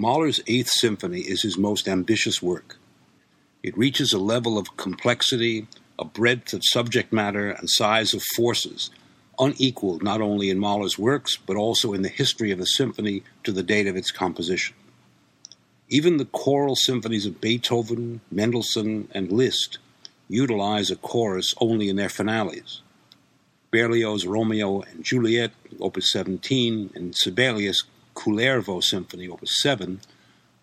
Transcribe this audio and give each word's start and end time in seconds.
Mahler's 0.00 0.40
Eighth 0.46 0.70
Symphony 0.70 1.22
is 1.22 1.42
his 1.42 1.58
most 1.58 1.88
ambitious 1.88 2.40
work. 2.40 2.76
It 3.64 3.76
reaches 3.76 4.12
a 4.12 4.20
level 4.20 4.56
of 4.56 4.76
complexity, 4.76 5.66
a 5.98 6.04
breadth 6.04 6.52
of 6.52 6.62
subject 6.64 7.12
matter, 7.12 7.50
and 7.50 7.68
size 7.68 8.14
of 8.14 8.22
forces 8.36 8.90
unequaled 9.40 10.04
not 10.04 10.20
only 10.20 10.50
in 10.50 10.58
Mahler's 10.60 11.00
works, 11.00 11.36
but 11.36 11.56
also 11.56 11.94
in 11.94 12.02
the 12.02 12.08
history 12.08 12.52
of 12.52 12.58
the 12.60 12.64
symphony 12.64 13.24
to 13.42 13.50
the 13.50 13.64
date 13.64 13.88
of 13.88 13.96
its 13.96 14.12
composition. 14.12 14.76
Even 15.88 16.16
the 16.16 16.26
choral 16.26 16.76
symphonies 16.76 17.26
of 17.26 17.40
Beethoven, 17.40 18.20
Mendelssohn, 18.30 19.08
and 19.10 19.32
Liszt 19.32 19.78
utilize 20.28 20.92
a 20.92 20.96
chorus 20.96 21.56
only 21.60 21.88
in 21.88 21.96
their 21.96 22.08
finales. 22.08 22.82
Berlioz's 23.72 24.28
Romeo 24.28 24.80
and 24.82 25.02
Juliet, 25.02 25.50
Opus 25.80 26.12
17, 26.12 26.92
and 26.94 27.16
Sibelius' 27.16 27.82
Kullervo 28.18 28.82
Symphony, 28.82 29.28
Opus 29.28 29.60
7, 29.62 30.00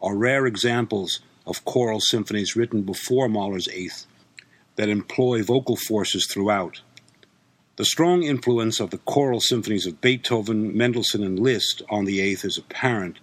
are 0.02 0.18
rare 0.18 0.46
examples 0.46 1.22
of 1.48 1.64
choral 1.64 2.02
symphonies 2.02 2.54
written 2.54 2.82
before 2.82 3.30
Mahler's 3.30 3.70
Eighth 3.70 4.06
that 4.76 4.90
employ 4.90 5.42
vocal 5.42 5.78
forces 5.78 6.28
throughout. 6.28 6.82
The 7.78 7.86
strong 7.86 8.24
influence 8.24 8.82
of 8.82 8.90
the 8.90 8.98
choral 8.98 9.40
symphonies 9.40 9.86
of 9.86 10.02
Beethoven, 10.02 10.76
Mendelssohn, 10.76 11.24
and 11.24 11.40
Liszt 11.40 11.82
on 11.90 12.04
the 12.04 12.20
Eighth 12.20 12.44
is 12.44 12.58
apparent, 12.58 13.20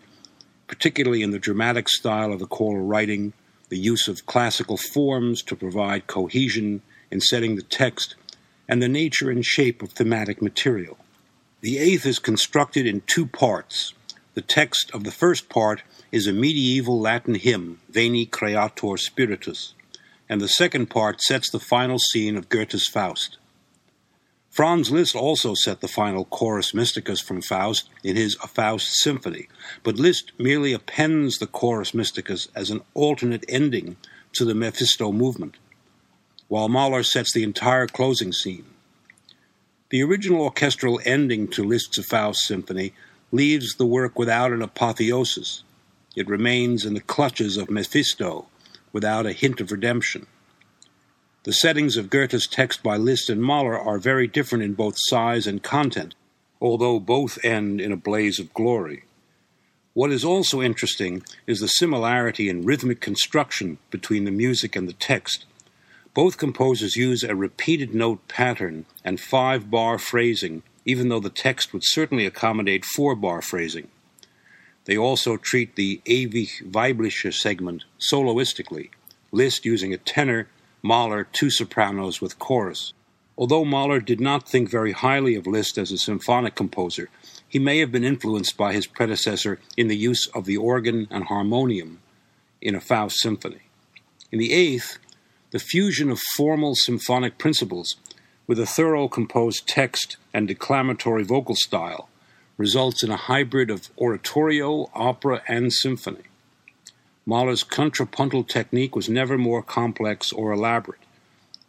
particularly 0.66 1.22
in 1.22 1.30
the 1.30 1.38
dramatic 1.38 1.90
style 1.90 2.32
of 2.32 2.38
the 2.38 2.46
choral 2.46 2.86
writing, 2.86 3.34
the 3.68 3.78
use 3.78 4.08
of 4.08 4.24
classical 4.24 4.78
forms 4.78 5.42
to 5.42 5.54
provide 5.54 6.06
cohesion 6.06 6.80
in 7.10 7.20
setting 7.20 7.56
the 7.56 7.62
text, 7.62 8.14
and 8.66 8.82
the 8.82 8.88
nature 8.88 9.30
and 9.30 9.44
shape 9.44 9.82
of 9.82 9.92
thematic 9.92 10.40
material. 10.40 10.96
The 11.60 11.76
Eighth 11.76 12.06
is 12.06 12.18
constructed 12.18 12.86
in 12.86 13.02
two 13.02 13.26
parts. 13.26 13.92
The 14.34 14.40
text 14.42 14.90
of 14.94 15.04
the 15.04 15.10
first 15.10 15.50
part 15.50 15.82
is 16.10 16.26
a 16.26 16.32
medieval 16.32 16.98
Latin 16.98 17.34
hymn, 17.34 17.80
Veni 17.90 18.24
Creator 18.24 18.96
Spiritus, 18.96 19.74
and 20.26 20.40
the 20.40 20.48
second 20.48 20.86
part 20.86 21.20
sets 21.20 21.50
the 21.50 21.60
final 21.60 21.98
scene 21.98 22.38
of 22.38 22.48
Goethe's 22.48 22.88
Faust. 22.88 23.36
Franz 24.48 24.90
Liszt 24.90 25.14
also 25.14 25.54
set 25.54 25.80
the 25.80 25.88
final 25.88 26.24
chorus 26.24 26.72
mysticus 26.72 27.22
from 27.22 27.42
Faust 27.42 27.90
in 28.02 28.16
his 28.16 28.36
A 28.42 28.46
Faust 28.46 28.94
Symphony, 29.02 29.48
but 29.82 29.96
Liszt 29.96 30.32
merely 30.38 30.72
appends 30.72 31.38
the 31.38 31.46
chorus 31.46 31.92
mysticus 31.92 32.48
as 32.54 32.70
an 32.70 32.80
alternate 32.94 33.44
ending 33.48 33.96
to 34.32 34.44
the 34.46 34.54
Mephisto 34.54 35.12
movement, 35.12 35.56
while 36.48 36.68
Mahler 36.68 37.02
sets 37.02 37.32
the 37.32 37.42
entire 37.42 37.86
closing 37.86 38.32
scene. 38.32 38.64
The 39.90 40.02
original 40.02 40.42
orchestral 40.42 41.00
ending 41.04 41.48
to 41.48 41.62
Liszt's 41.62 41.98
A 41.98 42.02
Faust 42.02 42.40
Symphony 42.46 42.94
leaves 43.32 43.74
the 43.74 43.86
work 43.86 44.18
without 44.18 44.52
an 44.52 44.62
apotheosis. 44.62 45.64
It 46.14 46.28
remains 46.28 46.84
in 46.84 46.94
the 46.94 47.00
clutches 47.00 47.56
of 47.56 47.70
Mephisto 47.70 48.46
without 48.92 49.26
a 49.26 49.32
hint 49.32 49.60
of 49.60 49.72
redemption. 49.72 50.26
The 51.44 51.52
settings 51.52 51.96
of 51.96 52.10
Goethe's 52.10 52.46
text 52.46 52.82
by 52.82 52.96
Liszt 52.96 53.28
and 53.28 53.42
Mahler 53.42 53.76
are 53.76 53.98
very 53.98 54.28
different 54.28 54.62
in 54.62 54.74
both 54.74 54.94
size 54.98 55.46
and 55.46 55.62
content, 55.62 56.14
although 56.60 57.00
both 57.00 57.44
end 57.44 57.80
in 57.80 57.90
a 57.90 57.96
blaze 57.96 58.38
of 58.38 58.54
glory. 58.54 59.04
What 59.94 60.12
is 60.12 60.24
also 60.24 60.62
interesting 60.62 61.22
is 61.46 61.60
the 61.60 61.66
similarity 61.66 62.48
in 62.48 62.64
rhythmic 62.64 63.00
construction 63.00 63.78
between 63.90 64.24
the 64.24 64.30
music 64.30 64.76
and 64.76 64.88
the 64.88 64.94
text. 64.94 65.44
Both 66.14 66.38
composers 66.38 66.96
use 66.96 67.24
a 67.24 67.34
repeated 67.34 67.94
note 67.94 68.28
pattern 68.28 68.84
and 69.04 69.18
five 69.18 69.70
bar 69.70 69.98
phrasing, 69.98 70.62
even 70.84 71.08
though 71.08 71.20
the 71.20 71.30
text 71.30 71.72
would 71.72 71.84
certainly 71.84 72.26
accommodate 72.26 72.84
four 72.84 73.14
bar 73.14 73.42
phrasing. 73.42 73.88
They 74.84 74.96
also 74.96 75.36
treat 75.36 75.76
the 75.76 76.00
ewig 76.04 76.70
weibliche 76.70 77.32
segment 77.32 77.84
soloistically, 78.00 78.90
Liszt 79.30 79.64
using 79.64 79.94
a 79.94 79.98
tenor 79.98 80.48
Mahler 80.82 81.24
two 81.24 81.50
sopranos 81.50 82.20
with 82.20 82.38
chorus. 82.40 82.92
Although 83.38 83.64
Mahler 83.64 84.00
did 84.00 84.20
not 84.20 84.48
think 84.48 84.68
very 84.68 84.92
highly 84.92 85.36
of 85.36 85.46
Liszt 85.46 85.78
as 85.78 85.92
a 85.92 85.98
symphonic 85.98 86.54
composer, 86.54 87.08
he 87.48 87.58
may 87.58 87.78
have 87.78 87.92
been 87.92 88.04
influenced 88.04 88.56
by 88.56 88.72
his 88.72 88.86
predecessor 88.86 89.60
in 89.76 89.88
the 89.88 89.96
use 89.96 90.26
of 90.34 90.44
the 90.44 90.56
organ 90.56 91.06
and 91.10 91.24
harmonium 91.24 92.00
in 92.60 92.74
a 92.74 92.80
Faust 92.80 93.20
symphony. 93.20 93.62
In 94.30 94.38
the 94.38 94.52
eighth, 94.52 94.98
the 95.50 95.58
fusion 95.58 96.10
of 96.10 96.18
formal 96.36 96.74
symphonic 96.74 97.38
principles 97.38 97.96
with 98.46 98.58
a 98.58 98.66
through 98.66 99.08
composed 99.08 99.66
text 99.66 100.16
and 100.34 100.48
declamatory 100.48 101.24
vocal 101.24 101.54
style 101.56 102.08
results 102.58 103.02
in 103.02 103.10
a 103.10 103.16
hybrid 103.16 103.70
of 103.70 103.90
oratorio, 103.98 104.90
opera, 104.94 105.42
and 105.48 105.72
symphony. 105.72 106.22
Mahler's 107.24 107.62
contrapuntal 107.62 108.44
technique 108.44 108.94
was 108.96 109.08
never 109.08 109.38
more 109.38 109.62
complex 109.62 110.32
or 110.32 110.52
elaborate. 110.52 111.00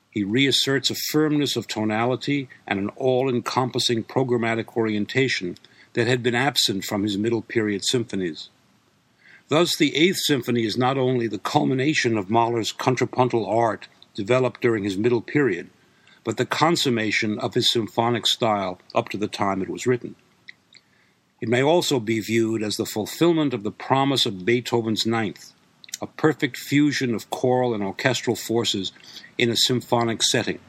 He 0.09 0.23
reasserts 0.23 0.89
a 0.89 0.95
firmness 1.11 1.55
of 1.55 1.67
tonality 1.67 2.47
and 2.67 2.79
an 2.79 2.89
all 2.89 3.29
encompassing 3.29 4.03
programmatic 4.03 4.75
orientation 4.75 5.57
that 5.93 6.07
had 6.07 6.21
been 6.21 6.35
absent 6.35 6.85
from 6.85 7.03
his 7.03 7.17
middle 7.17 7.41
period 7.41 7.83
symphonies. 7.85 8.49
Thus, 9.47 9.75
the 9.75 9.95
Eighth 9.95 10.17
Symphony 10.25 10.65
is 10.65 10.77
not 10.77 10.97
only 10.97 11.27
the 11.27 11.39
culmination 11.39 12.17
of 12.17 12.29
Mahler's 12.29 12.71
contrapuntal 12.71 13.45
art 13.45 13.87
developed 14.15 14.61
during 14.61 14.83
his 14.83 14.97
middle 14.97 15.21
period, 15.21 15.69
but 16.23 16.37
the 16.37 16.45
consummation 16.45 17.37
of 17.39 17.53
his 17.53 17.71
symphonic 17.71 18.25
style 18.25 18.79
up 18.95 19.09
to 19.09 19.17
the 19.17 19.27
time 19.27 19.61
it 19.61 19.69
was 19.69 19.85
written. 19.85 20.15
It 21.41 21.49
may 21.49 21.61
also 21.61 21.99
be 21.99 22.21
viewed 22.21 22.63
as 22.63 22.77
the 22.77 22.85
fulfillment 22.85 23.53
of 23.53 23.63
the 23.63 23.71
promise 23.71 24.25
of 24.25 24.45
Beethoven's 24.45 25.05
Ninth, 25.05 25.51
a 26.01 26.07
perfect 26.07 26.55
fusion 26.57 27.13
of 27.13 27.29
choral 27.29 27.73
and 27.73 27.83
orchestral 27.83 28.35
forces 28.35 28.93
in 29.37 29.49
a 29.49 29.57
symphonic 29.57 30.23
setting. 30.23 30.59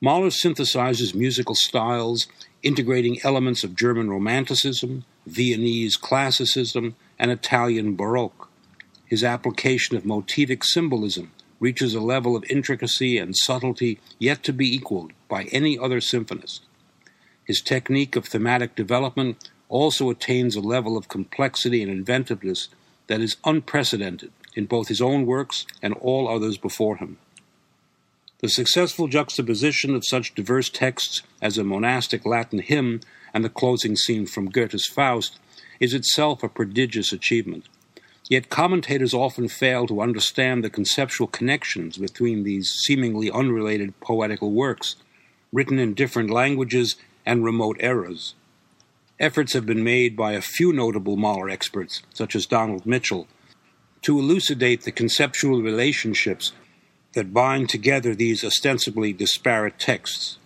Mahler 0.00 0.28
synthesizes 0.28 1.14
musical 1.14 1.54
styles, 1.56 2.28
integrating 2.62 3.18
elements 3.24 3.64
of 3.64 3.74
German 3.74 4.10
Romanticism, 4.10 5.04
Viennese 5.26 5.96
classicism, 5.96 6.94
and 7.18 7.30
Italian 7.30 7.96
Baroque. 7.96 8.48
His 9.06 9.24
application 9.24 9.96
of 9.96 10.04
motivic 10.04 10.62
symbolism 10.62 11.32
reaches 11.60 11.94
a 11.94 12.00
level 12.00 12.36
of 12.36 12.44
intricacy 12.50 13.18
and 13.18 13.36
subtlety 13.36 13.98
yet 14.18 14.42
to 14.44 14.52
be 14.52 14.74
equaled 14.74 15.12
by 15.28 15.44
any 15.44 15.78
other 15.78 16.00
symphonist. 16.00 16.60
His 17.44 17.60
technique 17.60 18.16
of 18.16 18.26
thematic 18.26 18.74
development 18.74 19.48
also 19.68 20.10
attains 20.10 20.56
a 20.56 20.60
level 20.60 20.96
of 20.96 21.08
complexity 21.08 21.82
and 21.82 21.90
inventiveness 21.90 22.68
that 23.06 23.20
is 23.20 23.36
unprecedented 23.44 24.32
in 24.54 24.66
both 24.66 24.88
his 24.88 25.00
own 25.00 25.26
works 25.26 25.66
and 25.82 25.94
all 25.94 26.28
others 26.28 26.56
before 26.56 26.96
him. 26.96 27.18
The 28.40 28.48
successful 28.48 29.08
juxtaposition 29.08 29.94
of 29.94 30.04
such 30.06 30.34
diverse 30.34 30.68
texts 30.68 31.22
as 31.40 31.56
a 31.56 31.64
monastic 31.64 32.26
Latin 32.26 32.58
hymn 32.58 33.00
and 33.32 33.44
the 33.44 33.48
closing 33.48 33.96
scene 33.96 34.26
from 34.26 34.50
Goethe's 34.50 34.86
Faust 34.86 35.38
is 35.80 35.94
itself 35.94 36.42
a 36.42 36.48
prodigious 36.48 37.12
achievement. 37.12 37.66
Yet 38.28 38.50
commentators 38.50 39.14
often 39.14 39.48
fail 39.48 39.86
to 39.86 40.00
understand 40.00 40.64
the 40.64 40.70
conceptual 40.70 41.28
connections 41.28 41.96
between 41.96 42.42
these 42.42 42.70
seemingly 42.84 43.30
unrelated 43.30 43.98
poetical 44.00 44.50
works, 44.50 44.96
written 45.52 45.78
in 45.78 45.94
different 45.94 46.30
languages 46.30 46.96
and 47.24 47.44
remote 47.44 47.76
eras. 47.80 48.34
Efforts 49.20 49.52
have 49.52 49.64
been 49.64 49.84
made 49.84 50.16
by 50.16 50.32
a 50.32 50.40
few 50.40 50.72
notable 50.72 51.16
Mahler 51.16 51.48
experts, 51.48 52.02
such 52.12 52.34
as 52.34 52.46
Donald 52.46 52.84
Mitchell, 52.84 53.28
to 54.02 54.18
elucidate 54.18 54.82
the 54.82 54.92
conceptual 54.92 55.62
relationships 55.62 56.52
that 57.14 57.32
bind 57.32 57.68
together 57.68 58.14
these 58.14 58.44
ostensibly 58.44 59.12
disparate 59.12 59.78
texts. 59.78 60.38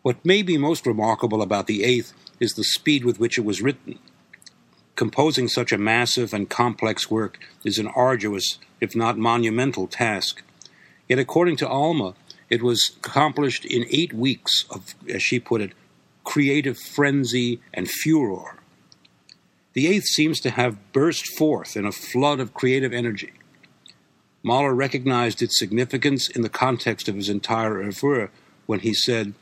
What 0.00 0.24
may 0.24 0.42
be 0.42 0.58
most 0.58 0.86
remarkable 0.86 1.42
about 1.42 1.66
the 1.66 1.84
Eighth 1.84 2.12
is 2.40 2.54
the 2.54 2.64
speed 2.64 3.04
with 3.04 3.20
which 3.20 3.38
it 3.38 3.44
was 3.44 3.62
written. 3.62 3.98
Composing 4.94 5.48
such 5.48 5.72
a 5.72 5.78
massive 5.78 6.34
and 6.34 6.50
complex 6.50 7.10
work 7.10 7.38
is 7.64 7.78
an 7.78 7.88
arduous, 7.88 8.58
if 8.80 8.94
not 8.94 9.16
monumental, 9.16 9.86
task. 9.86 10.42
Yet, 11.08 11.18
according 11.18 11.56
to 11.56 11.68
Alma, 11.68 12.14
it 12.50 12.62
was 12.62 12.92
accomplished 12.98 13.64
in 13.64 13.86
eight 13.90 14.12
weeks 14.12 14.64
of, 14.70 14.94
as 15.08 15.22
she 15.22 15.40
put 15.40 15.62
it, 15.62 15.72
creative 16.24 16.78
frenzy 16.78 17.60
and 17.72 17.90
furor. 17.90 18.58
The 19.72 19.86
eighth 19.86 20.04
seems 20.04 20.38
to 20.40 20.50
have 20.50 20.92
burst 20.92 21.26
forth 21.38 21.76
in 21.76 21.86
a 21.86 21.92
flood 21.92 22.40
of 22.40 22.52
creative 22.52 22.92
energy. 22.92 23.32
Mahler 24.42 24.74
recognized 24.74 25.40
its 25.40 25.58
significance 25.58 26.28
in 26.28 26.42
the 26.42 26.48
context 26.48 27.08
of 27.08 27.14
his 27.14 27.28
entire 27.28 27.80
oeuvre 27.80 28.30
when 28.66 28.80
he 28.80 28.92
said, 28.92 29.34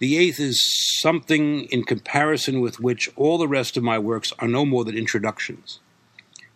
The 0.00 0.16
eighth 0.16 0.40
is 0.40 0.58
something 1.00 1.64
in 1.66 1.84
comparison 1.84 2.60
with 2.60 2.80
which 2.80 3.10
all 3.16 3.38
the 3.38 3.46
rest 3.46 3.76
of 3.76 3.82
my 3.82 3.98
works 3.98 4.32
are 4.38 4.48
no 4.48 4.64
more 4.64 4.84
than 4.84 4.96
introductions. 4.96 5.78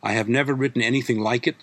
I 0.02 0.12
have 0.12 0.28
never 0.30 0.54
written 0.54 0.82
anything 0.82 1.20
like 1.20 1.46
it, 1.46 1.56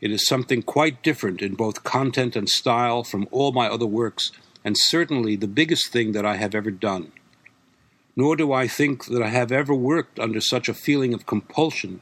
it 0.00 0.10
is 0.10 0.26
something 0.26 0.62
quite 0.62 1.04
different 1.04 1.40
in 1.40 1.54
both 1.54 1.84
content 1.84 2.34
and 2.34 2.48
style 2.48 3.04
from 3.04 3.28
all 3.30 3.52
my 3.52 3.68
other 3.68 3.86
works, 3.86 4.32
and 4.64 4.76
certainly 4.76 5.36
the 5.36 5.46
biggest 5.46 5.92
thing 5.92 6.10
that 6.10 6.26
I 6.26 6.36
have 6.36 6.56
ever 6.56 6.72
done. 6.72 7.12
nor 8.16 8.36
do 8.36 8.52
I 8.52 8.68
think 8.68 9.06
that 9.06 9.22
I 9.22 9.28
have 9.28 9.52
ever 9.52 9.74
worked 9.74 10.18
under 10.18 10.40
such 10.40 10.68
a 10.68 10.74
feeling 10.74 11.14
of 11.14 11.26
compulsion. 11.26 12.00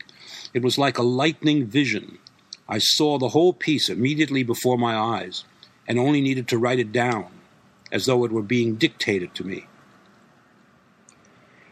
It 0.53 0.63
was 0.63 0.79
like 0.79 0.99
a 0.99 1.03
lightning 1.03 1.67
vision. 1.67 2.19
I 2.69 2.79
saw 2.79 3.19
the 3.19 3.29
whole 3.29 3.53
piece 3.53 3.89
immediately 3.89 4.43
before 4.43 4.79
my 4.79 4.97
eyes, 4.97 5.45
and 5.87 5.99
only 5.99 6.21
needed 6.21 6.49
to 6.49 6.59
write 6.59 6.79
it 6.79 6.93
down, 6.93 7.27
as 7.93 8.07
though 8.07 8.25
it 8.25 8.33
were 8.33 8.43
being 8.43 8.77
dictated 8.77 9.35
to 9.35 9.45
me. 9.45 9.67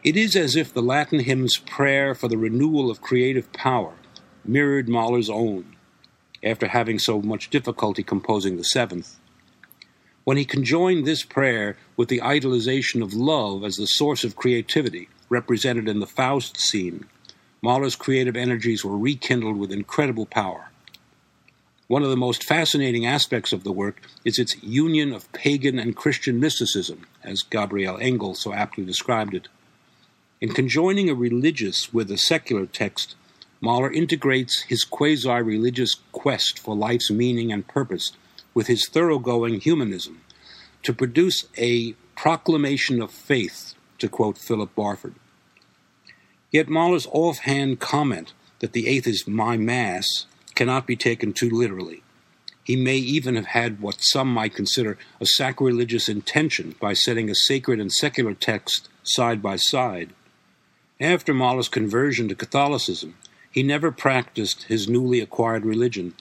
It 0.03 0.15
is 0.15 0.35
as 0.35 0.55
if 0.55 0.73
the 0.73 0.81
Latin 0.81 1.19
hymn's 1.19 1.57
prayer 1.57 2.15
for 2.15 2.27
the 2.27 2.37
renewal 2.37 2.89
of 2.89 3.01
creative 3.01 3.51
power 3.51 3.93
mirrored 4.45 4.87
Mahler's 4.87 5.29
own, 5.29 5.75
after 6.43 6.67
having 6.67 6.99
so 6.99 7.21
much 7.21 7.49
difficulty 7.49 8.01
composing 8.01 8.55
the 8.55 8.63
seventh. 8.63 9.17
When 10.23 10.37
he 10.37 10.45
conjoined 10.45 11.05
this 11.05 11.23
prayer 11.23 11.75
with 11.97 12.07
the 12.07 12.19
idolization 12.19 13.01
of 13.01 13.13
love 13.13 13.63
as 13.63 13.75
the 13.75 13.87
source 13.87 14.23
of 14.23 14.35
creativity, 14.35 15.09
represented 15.27 15.89
in 15.89 15.99
the 15.99 16.07
Faust 16.07 16.57
scene, 16.57 17.05
Mahler's 17.61 17.95
creative 17.95 18.37
energies 18.37 18.85
were 18.85 18.97
rekindled 18.97 19.57
with 19.57 19.71
incredible 19.71 20.25
power. 20.25 20.68
One 21.89 22.03
of 22.03 22.11
the 22.11 22.17
most 22.17 22.43
fascinating 22.43 23.07
aspects 23.07 23.51
of 23.51 23.63
the 23.63 23.71
work 23.71 24.03
is 24.23 24.37
its 24.37 24.61
union 24.61 25.11
of 25.11 25.31
pagan 25.31 25.79
and 25.79 25.95
Christian 25.95 26.39
mysticism, 26.39 27.07
as 27.23 27.41
Gabriel 27.41 27.97
Engel 27.99 28.35
so 28.35 28.53
aptly 28.53 28.85
described 28.85 29.33
it. 29.33 29.47
In 30.39 30.53
conjoining 30.53 31.09
a 31.09 31.15
religious 31.15 31.91
with 31.91 32.11
a 32.11 32.17
secular 32.19 32.67
text, 32.67 33.15
Mahler 33.59 33.91
integrates 33.91 34.61
his 34.61 34.83
quasi 34.83 35.41
religious 35.41 35.95
quest 36.11 36.59
for 36.59 36.75
life's 36.75 37.09
meaning 37.09 37.51
and 37.51 37.67
purpose 37.67 38.11
with 38.53 38.67
his 38.67 38.87
thoroughgoing 38.87 39.59
humanism 39.59 40.21
to 40.83 40.93
produce 40.93 41.47
a 41.57 41.93
proclamation 42.15 43.01
of 43.01 43.09
faith, 43.09 43.73
to 43.97 44.07
quote 44.07 44.37
Philip 44.37 44.75
Barford. 44.75 45.15
Yet 46.51 46.69
Mahler's 46.69 47.07
offhand 47.07 47.79
comment 47.79 48.33
that 48.59 48.73
the 48.73 48.87
eighth 48.87 49.07
is 49.07 49.27
my 49.27 49.57
Mass 49.57 50.27
cannot 50.59 50.85
be 50.85 50.97
taken 50.97 51.31
too 51.31 51.49
literally. 51.49 52.03
He 52.65 52.75
may 52.75 52.97
even 52.97 53.37
have 53.37 53.45
had 53.45 53.79
what 53.79 54.01
some 54.01 54.27
might 54.27 54.53
consider 54.53 54.97
a 55.21 55.25
sacrilegious 55.25 56.09
intention 56.09 56.75
by 56.81 56.91
setting 56.91 57.29
a 57.29 57.33
sacred 57.47 57.79
and 57.79 57.89
secular 57.89 58.33
text 58.33 58.89
side 59.01 59.41
by 59.41 59.55
side. 59.55 60.09
After 60.99 61.33
Mahler's 61.33 61.69
conversion 61.69 62.27
to 62.27 62.35
Catholicism, 62.35 63.15
he 63.49 63.63
never 63.63 63.89
practiced 63.89 64.63
his 64.63 64.89
newly 64.89 65.21
acquired 65.21 65.63
religion, 65.63 66.13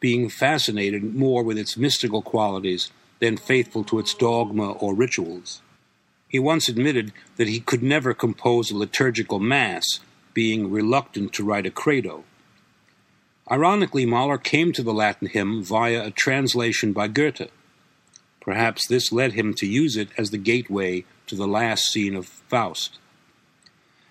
being 0.00 0.30
fascinated 0.30 1.14
more 1.14 1.42
with 1.42 1.58
its 1.58 1.76
mystical 1.76 2.22
qualities 2.22 2.90
than 3.20 3.36
faithful 3.36 3.84
to 3.84 3.98
its 3.98 4.14
dogma 4.14 4.72
or 4.72 4.94
rituals. 4.94 5.60
He 6.28 6.38
once 6.38 6.66
admitted 6.66 7.12
that 7.36 7.48
he 7.48 7.60
could 7.60 7.82
never 7.82 8.14
compose 8.14 8.70
a 8.70 8.76
liturgical 8.78 9.38
mass, 9.38 9.84
being 10.32 10.70
reluctant 10.70 11.34
to 11.34 11.44
write 11.44 11.66
a 11.66 11.70
credo. 11.70 12.24
Ironically, 13.52 14.06
Mahler 14.06 14.38
came 14.38 14.72
to 14.72 14.82
the 14.82 14.94
Latin 14.94 15.28
hymn 15.28 15.62
via 15.62 16.06
a 16.06 16.10
translation 16.10 16.94
by 16.94 17.08
Goethe. 17.08 17.50
Perhaps 18.40 18.88
this 18.88 19.12
led 19.12 19.34
him 19.34 19.52
to 19.54 19.66
use 19.66 19.94
it 19.94 20.08
as 20.16 20.30
the 20.30 20.38
gateway 20.38 21.04
to 21.26 21.36
the 21.36 21.46
last 21.46 21.92
scene 21.92 22.16
of 22.16 22.26
Faust. 22.26 22.98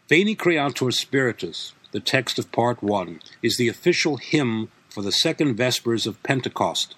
Veni 0.07 0.35
Creator 0.35 0.91
Spiritus, 0.91 1.73
the 1.91 1.99
text 1.99 2.37
of 2.37 2.51
Part 2.51 2.83
1, 2.83 3.19
is 3.41 3.57
the 3.57 3.67
official 3.67 4.17
hymn 4.17 4.69
for 4.89 5.01
the 5.01 5.11
second 5.11 5.55
Vespers 5.55 6.05
of 6.05 6.21
Pentecost, 6.21 6.93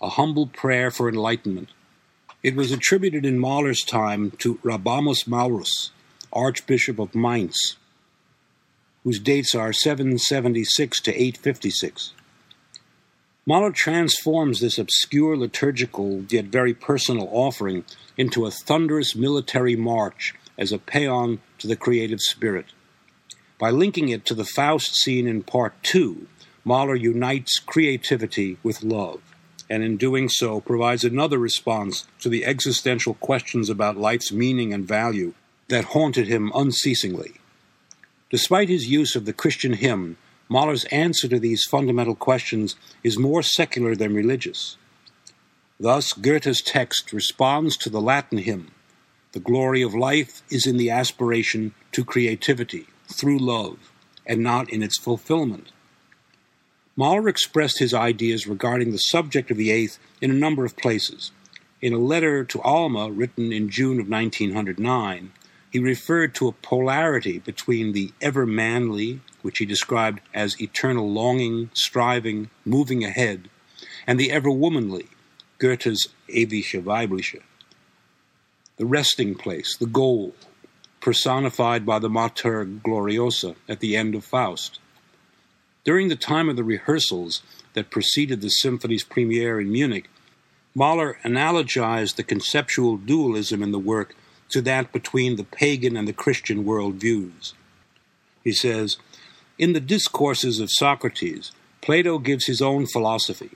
a 0.00 0.10
humble 0.10 0.46
prayer 0.46 0.88
for 0.92 1.08
enlightenment. 1.08 1.70
It 2.44 2.54
was 2.54 2.70
attributed 2.70 3.26
in 3.26 3.40
Mahler's 3.40 3.82
time 3.82 4.30
to 4.38 4.58
Rabanus 4.58 5.26
Maurus, 5.26 5.90
Archbishop 6.32 7.00
of 7.00 7.16
Mainz, 7.16 7.76
whose 9.04 9.18
dates 9.18 9.54
are 9.54 9.72
776 9.72 11.00
to 11.00 11.10
856. 11.12 12.12
Mahler 13.44 13.72
transforms 13.72 14.60
this 14.60 14.78
obscure 14.78 15.36
liturgical 15.36 16.24
yet 16.28 16.44
very 16.44 16.72
personal 16.72 17.28
offering 17.32 17.84
into 18.16 18.46
a 18.46 18.52
thunderous 18.52 19.16
military 19.16 19.74
march 19.74 20.34
as 20.56 20.70
a 20.70 20.78
paean 20.78 21.40
to 21.58 21.66
the 21.66 21.74
creative 21.74 22.20
spirit. 22.20 22.66
By 23.58 23.70
linking 23.70 24.08
it 24.08 24.24
to 24.26 24.34
the 24.34 24.44
Faust 24.44 24.94
scene 24.94 25.26
in 25.26 25.42
Part 25.42 25.74
2, 25.82 26.28
Mahler 26.64 26.94
unites 26.94 27.58
creativity 27.58 28.58
with 28.62 28.84
love, 28.84 29.20
and 29.68 29.82
in 29.82 29.96
doing 29.96 30.28
so 30.28 30.60
provides 30.60 31.04
another 31.04 31.38
response 31.38 32.06
to 32.20 32.28
the 32.28 32.44
existential 32.44 33.14
questions 33.14 33.68
about 33.68 33.96
life's 33.96 34.30
meaning 34.30 34.72
and 34.72 34.86
value 34.86 35.34
that 35.68 35.86
haunted 35.86 36.28
him 36.28 36.52
unceasingly. 36.54 37.32
Despite 38.32 38.70
his 38.70 38.88
use 38.88 39.14
of 39.14 39.26
the 39.26 39.34
Christian 39.34 39.74
hymn, 39.74 40.16
Mahler's 40.48 40.86
answer 40.86 41.28
to 41.28 41.38
these 41.38 41.66
fundamental 41.70 42.14
questions 42.14 42.76
is 43.04 43.18
more 43.18 43.42
secular 43.42 43.94
than 43.94 44.14
religious. 44.14 44.78
Thus, 45.78 46.14
Goethe's 46.14 46.62
text 46.62 47.12
responds 47.12 47.76
to 47.76 47.90
the 47.90 48.00
Latin 48.00 48.38
hymn 48.38 48.70
The 49.32 49.40
glory 49.40 49.82
of 49.82 49.94
life 49.94 50.42
is 50.48 50.66
in 50.66 50.78
the 50.78 50.88
aspiration 50.88 51.74
to 51.92 52.06
creativity 52.06 52.86
through 53.06 53.38
love, 53.38 53.92
and 54.24 54.42
not 54.42 54.70
in 54.70 54.82
its 54.82 54.98
fulfillment. 54.98 55.70
Mahler 56.96 57.28
expressed 57.28 57.80
his 57.80 57.92
ideas 57.92 58.46
regarding 58.46 58.92
the 58.92 58.98
subject 58.98 59.50
of 59.50 59.58
the 59.58 59.70
eighth 59.70 59.98
in 60.22 60.30
a 60.30 60.34
number 60.34 60.64
of 60.64 60.78
places. 60.78 61.32
In 61.82 61.92
a 61.92 61.98
letter 61.98 62.44
to 62.44 62.62
Alma 62.62 63.10
written 63.10 63.52
in 63.52 63.68
June 63.68 64.00
of 64.00 64.08
1909, 64.08 65.32
he 65.72 65.78
referred 65.78 66.34
to 66.34 66.48
a 66.48 66.52
polarity 66.52 67.38
between 67.38 67.92
the 67.92 68.12
ever 68.20 68.44
manly, 68.44 69.20
which 69.40 69.56
he 69.56 69.64
described 69.64 70.20
as 70.34 70.60
eternal 70.60 71.10
longing, 71.10 71.70
striving, 71.72 72.50
moving 72.66 73.02
ahead, 73.02 73.48
and 74.06 74.20
the 74.20 74.30
ever 74.30 74.50
womanly, 74.50 75.06
Goethe's 75.58 76.08
ewige 76.28 76.82
Weibliche. 76.82 77.40
The 78.76 78.84
resting 78.84 79.34
place, 79.34 79.74
the 79.74 79.86
goal, 79.86 80.34
personified 81.00 81.86
by 81.86 81.98
the 81.98 82.10
Mater 82.10 82.66
Gloriosa 82.66 83.56
at 83.66 83.80
the 83.80 83.96
end 83.96 84.14
of 84.14 84.26
Faust. 84.26 84.78
During 85.84 86.08
the 86.08 86.16
time 86.16 86.50
of 86.50 86.56
the 86.56 86.64
rehearsals 86.64 87.42
that 87.72 87.90
preceded 87.90 88.42
the 88.42 88.50
symphony's 88.50 89.04
premiere 89.04 89.58
in 89.58 89.72
Munich, 89.72 90.10
Mahler 90.74 91.18
analogized 91.24 92.16
the 92.16 92.22
conceptual 92.22 92.98
dualism 92.98 93.62
in 93.62 93.72
the 93.72 93.78
work 93.78 94.14
to 94.52 94.62
that 94.62 94.92
between 94.92 95.36
the 95.36 95.44
pagan 95.44 95.96
and 95.96 96.06
the 96.06 96.12
Christian 96.12 96.64
worldviews. 96.64 97.52
He 98.44 98.52
says, 98.52 98.96
In 99.58 99.72
the 99.72 99.80
discourses 99.80 100.60
of 100.60 100.70
Socrates, 100.70 101.52
Plato 101.80 102.18
gives 102.18 102.46
his 102.46 102.62
own 102.62 102.86
philosophy, 102.86 103.50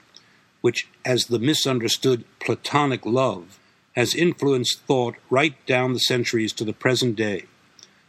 which, 0.61 0.87
as 1.05 1.25
the 1.25 1.39
misunderstood 1.39 2.25
Platonic 2.39 3.05
love, 3.05 3.59
has 3.95 4.13
influenced 4.13 4.81
thought 4.81 5.15
right 5.29 5.65
down 5.65 5.93
the 5.93 5.99
centuries 5.99 6.53
to 6.53 6.63
the 6.63 6.73
present 6.73 7.15
day. 7.15 7.45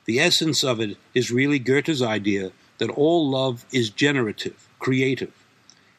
The 0.04 0.20
essence 0.20 0.64
of 0.64 0.80
it 0.80 0.96
is 1.14 1.30
really 1.30 1.58
Goethe's 1.58 2.02
idea 2.02 2.52
that 2.78 2.90
all 2.90 3.28
love 3.28 3.64
is 3.72 3.90
generative, 3.90 4.68
creative, 4.78 5.32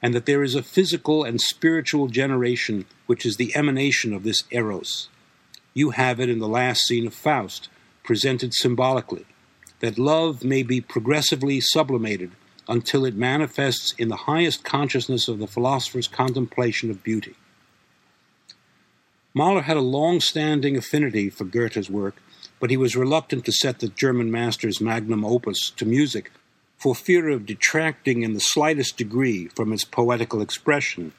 and 0.01 0.13
that 0.13 0.25
there 0.25 0.43
is 0.43 0.55
a 0.55 0.63
physical 0.63 1.23
and 1.23 1.39
spiritual 1.39 2.07
generation 2.07 2.85
which 3.05 3.25
is 3.25 3.37
the 3.37 3.55
emanation 3.55 4.13
of 4.13 4.23
this 4.23 4.43
eros. 4.51 5.09
You 5.79 5.91
have 5.91 6.19
it 6.19 6.27
in 6.27 6.39
the 6.39 6.47
last 6.49 6.85
scene 6.85 7.07
of 7.07 7.13
Faust, 7.13 7.69
presented 8.03 8.53
symbolically, 8.53 9.25
that 9.79 9.97
love 9.97 10.43
may 10.43 10.61
be 10.61 10.81
progressively 10.81 11.61
sublimated 11.61 12.31
until 12.67 13.05
it 13.05 13.15
manifests 13.15 13.93
in 13.97 14.09
the 14.09 14.25
highest 14.27 14.65
consciousness 14.65 15.29
of 15.29 15.39
the 15.39 15.47
philosopher's 15.47 16.09
contemplation 16.09 16.91
of 16.91 17.01
beauty. 17.01 17.35
Mahler 19.33 19.61
had 19.61 19.77
a 19.77 19.91
long 19.97 20.19
standing 20.19 20.75
affinity 20.75 21.29
for 21.29 21.45
Goethe's 21.45 21.89
work, 21.89 22.17
but 22.59 22.71
he 22.71 22.75
was 22.75 22.97
reluctant 22.97 23.45
to 23.45 23.53
set 23.53 23.79
the 23.79 23.87
German 23.87 24.29
master's 24.29 24.81
magnum 24.81 25.23
opus 25.23 25.69
to 25.77 25.85
music 25.85 26.29
for 26.75 26.93
fear 26.93 27.29
of 27.29 27.45
detracting 27.45 28.21
in 28.21 28.33
the 28.33 28.41
slightest 28.41 28.97
degree 28.97 29.47
from 29.55 29.71
its 29.71 29.85
poetical 29.85 30.41
expression. 30.41 31.13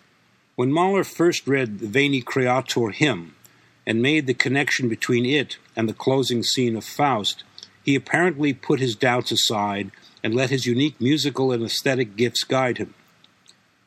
When 0.55 0.71
Mahler 0.71 1.05
first 1.05 1.47
read 1.47 1.79
the 1.79 1.87
Veni 1.87 2.21
Creator 2.21 2.91
hymn 2.91 3.37
and 3.87 4.03
made 4.03 4.27
the 4.27 4.35
connection 4.35 4.89
between 4.89 5.27
it 5.27 5.59
and 5.77 5.89
the 5.89 5.95
closing 5.95 6.43
scene 6.43 6.77
of 6.77 6.85
Faust, 6.85 7.45
he 7.83 7.95
apparently 7.95 8.53
put 8.53 8.81
his 8.81 8.95
doubts 8.95 9.33
aside 9.33 9.91
and 10.23 10.35
let 10.35 10.51
his 10.51 10.67
unique 10.67 11.01
musical 11.01 11.53
and 11.53 11.63
aesthetic 11.63 12.17
gifts 12.17 12.45
guide 12.45 12.79
him. 12.79 12.95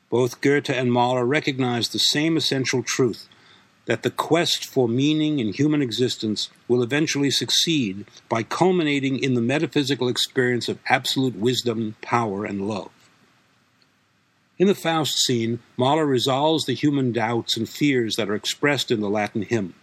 Both 0.10 0.42
Goethe 0.42 0.70
and 0.70 0.92
Mahler 0.92 1.26
recognized 1.26 1.92
the 1.92 2.00
same 2.00 2.38
essential 2.38 2.84
truth 2.84 3.28
that 3.86 4.04
the 4.04 4.12
quest 4.12 4.66
for 4.66 4.88
meaning 4.88 5.40
in 5.40 5.54
human 5.54 5.82
existence 5.82 6.50
will 6.68 6.82
eventually 6.82 7.30
succeed 7.30 8.06
by 8.30 8.44
culminating 8.44 9.20
in 9.20 9.34
the 9.34 9.42
metaphysical 9.42 10.08
experience 10.08 10.70
of 10.70 10.80
absolute 10.88 11.36
wisdom, 11.36 11.96
power, 12.02 12.46
and 12.46 12.68
love. 12.68 12.92
In 14.58 14.68
the 14.68 14.76
Faust 14.76 15.18
scene, 15.18 15.60
Mahler 15.76 16.06
resolves 16.06 16.66
the 16.66 16.74
human 16.74 17.12
doubts 17.12 17.58
and 17.58 17.68
fears 17.68 18.16
that 18.16 18.30
are 18.30 18.36
expressed 18.36 18.92
in 18.92 19.02
the 19.02 19.10
Latin 19.10 19.42
hymn. 19.42 19.74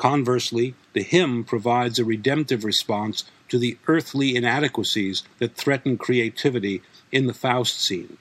Conversely, 0.00 0.72
the 0.94 1.02
hymn 1.02 1.44
provides 1.44 1.98
a 1.98 2.06
redemptive 2.06 2.64
response 2.64 3.24
to 3.50 3.58
the 3.58 3.76
earthly 3.86 4.34
inadequacies 4.34 5.24
that 5.40 5.56
threaten 5.56 5.98
creativity 5.98 6.80
in 7.12 7.26
the 7.26 7.34
Faust 7.34 7.82
scene. 7.82 8.16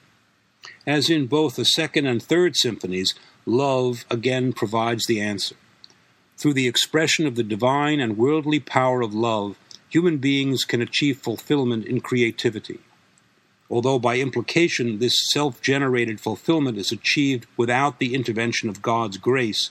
As 0.86 1.10
in 1.10 1.28
both 1.28 1.56
the 1.56 1.64
second 1.64 2.06
and 2.06 2.22
third 2.22 2.58
symphonies, 2.58 3.16
love 3.46 4.04
again 4.12 4.52
provides 4.52 5.06
the 5.06 5.22
answer. 5.22 5.56
Through 6.36 6.56
the 6.56 6.68
expression 6.68 7.26
of 7.26 7.36
the 7.36 7.44
divine 7.44 8.02
and 8.02 8.18
worldly 8.18 8.60
power 8.60 9.02
of 9.02 9.14
love, 9.14 9.58
human 9.88 10.18
beings 10.18 10.66
can 10.66 10.82
achieve 10.82 11.20
fulfillment 11.20 11.86
in 11.86 12.02
creativity. 12.02 12.80
Although 13.70 14.00
by 14.00 14.18
implication 14.18 15.00
this 15.00 15.16
self 15.32 15.62
generated 15.62 16.20
fulfillment 16.20 16.78
is 16.78 16.92
achieved 16.92 17.48
without 17.56 18.00
the 18.00 18.14
intervention 18.16 18.68
of 18.68 18.82
God's 18.82 19.16
grace, 19.16 19.70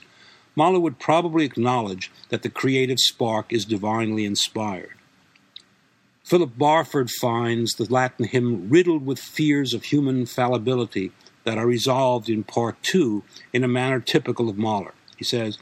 Mahler 0.58 0.80
would 0.80 0.98
probably 0.98 1.44
acknowledge 1.44 2.10
that 2.30 2.42
the 2.42 2.50
creative 2.50 2.98
spark 2.98 3.52
is 3.52 3.64
divinely 3.64 4.24
inspired. 4.24 4.96
Philip 6.24 6.58
Barford 6.58 7.12
finds 7.12 7.74
the 7.74 7.84
Latin 7.84 8.26
hymn 8.26 8.68
riddled 8.68 9.06
with 9.06 9.20
fears 9.20 9.72
of 9.72 9.84
human 9.84 10.26
fallibility 10.26 11.12
that 11.44 11.58
are 11.58 11.66
resolved 11.68 12.28
in 12.28 12.42
part 12.42 12.82
two 12.82 13.22
in 13.52 13.62
a 13.62 13.68
manner 13.68 14.00
typical 14.00 14.48
of 14.48 14.58
Mahler. 14.58 14.94
He 15.16 15.22
says, 15.22 15.58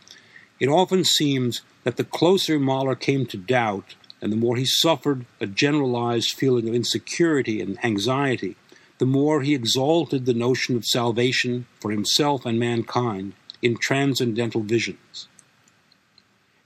It 0.58 0.70
often 0.70 1.04
seems 1.04 1.60
that 1.84 1.98
the 1.98 2.04
closer 2.18 2.58
Mahler 2.58 2.96
came 2.96 3.26
to 3.26 3.36
doubt, 3.36 3.96
and 4.22 4.32
the 4.32 4.36
more 4.44 4.56
he 4.56 4.64
suffered 4.64 5.26
a 5.42 5.46
generalized 5.46 6.30
feeling 6.30 6.70
of 6.70 6.74
insecurity 6.74 7.60
and 7.60 7.78
anxiety, 7.84 8.56
the 8.96 9.04
more 9.04 9.42
he 9.42 9.54
exalted 9.54 10.24
the 10.24 10.32
notion 10.32 10.74
of 10.74 10.86
salvation 10.86 11.66
for 11.80 11.90
himself 11.90 12.46
and 12.46 12.58
mankind 12.58 13.34
in 13.62 13.76
transcendental 13.76 14.62
visions. 14.62 15.28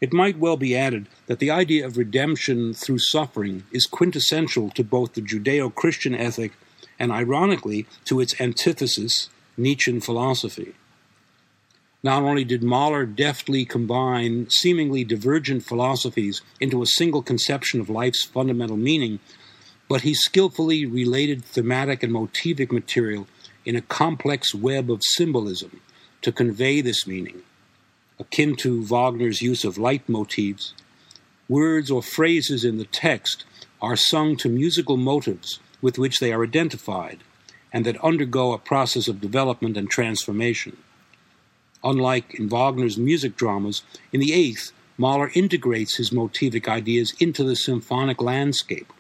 It 0.00 0.12
might 0.14 0.38
well 0.38 0.56
be 0.56 0.74
added 0.74 1.08
that 1.26 1.40
the 1.40 1.50
idea 1.50 1.84
of 1.84 1.98
redemption 1.98 2.72
through 2.72 3.00
suffering 3.00 3.64
is 3.70 3.84
quintessential 3.84 4.70
to 4.70 4.82
both 4.82 5.12
the 5.12 5.20
Judeo 5.20 5.74
Christian 5.74 6.14
ethic 6.14 6.52
and, 6.98 7.12
ironically, 7.12 7.86
to 8.06 8.20
its 8.20 8.40
antithesis, 8.40 9.28
Nietzschean 9.58 10.00
philosophy. 10.00 10.74
Not 12.02 12.22
only 12.22 12.44
did 12.44 12.62
Mahler 12.62 13.04
deftly 13.04 13.66
combine 13.66 14.48
seemingly 14.48 15.04
divergent 15.04 15.64
philosophies 15.64 16.40
into 16.60 16.82
a 16.82 16.86
single 16.86 17.22
conception 17.22 17.78
of 17.78 17.90
life's 17.90 18.24
fundamental 18.24 18.78
meaning, 18.78 19.18
but 19.86 20.00
he 20.00 20.14
skillfully 20.14 20.86
related 20.86 21.44
thematic 21.44 22.02
and 22.02 22.12
motivic 22.12 22.72
material 22.72 23.26
in 23.66 23.76
a 23.76 23.82
complex 23.82 24.54
web 24.54 24.90
of 24.90 25.02
symbolism 25.02 25.82
to 26.22 26.32
convey 26.32 26.80
this 26.80 27.06
meaning, 27.06 27.42
akin 28.18 28.56
to 28.56 28.82
Wagner's 28.84 29.42
use 29.42 29.64
of 29.64 29.76
leitmotifs. 29.76 30.72
Words 31.48 31.90
or 31.90 32.02
phrases 32.02 32.64
in 32.64 32.78
the 32.78 32.84
text 32.84 33.44
are 33.82 33.96
sung 33.96 34.36
to 34.36 34.48
musical 34.48 34.96
motives 34.96 35.58
with 35.80 35.98
which 35.98 36.18
they 36.18 36.32
are 36.32 36.44
identified 36.44 37.20
and 37.72 37.84
that 37.84 38.02
undergo 38.04 38.52
a 38.52 38.58
process 38.58 39.08
of 39.08 39.20
development 39.20 39.76
and 39.76 39.90
transformation. 39.90 40.76
Unlike 41.82 42.34
in 42.34 42.48
Wagner's 42.48 42.98
music 42.98 43.36
dramas, 43.36 43.82
in 44.12 44.20
the 44.20 44.32
Eighth, 44.32 44.72
Mahler 44.98 45.30
integrates 45.34 45.96
his 45.96 46.10
motivic 46.10 46.68
ideas 46.68 47.14
into 47.18 47.42
the 47.42 47.56
symphonic 47.56 48.20
landscape, 48.20 48.92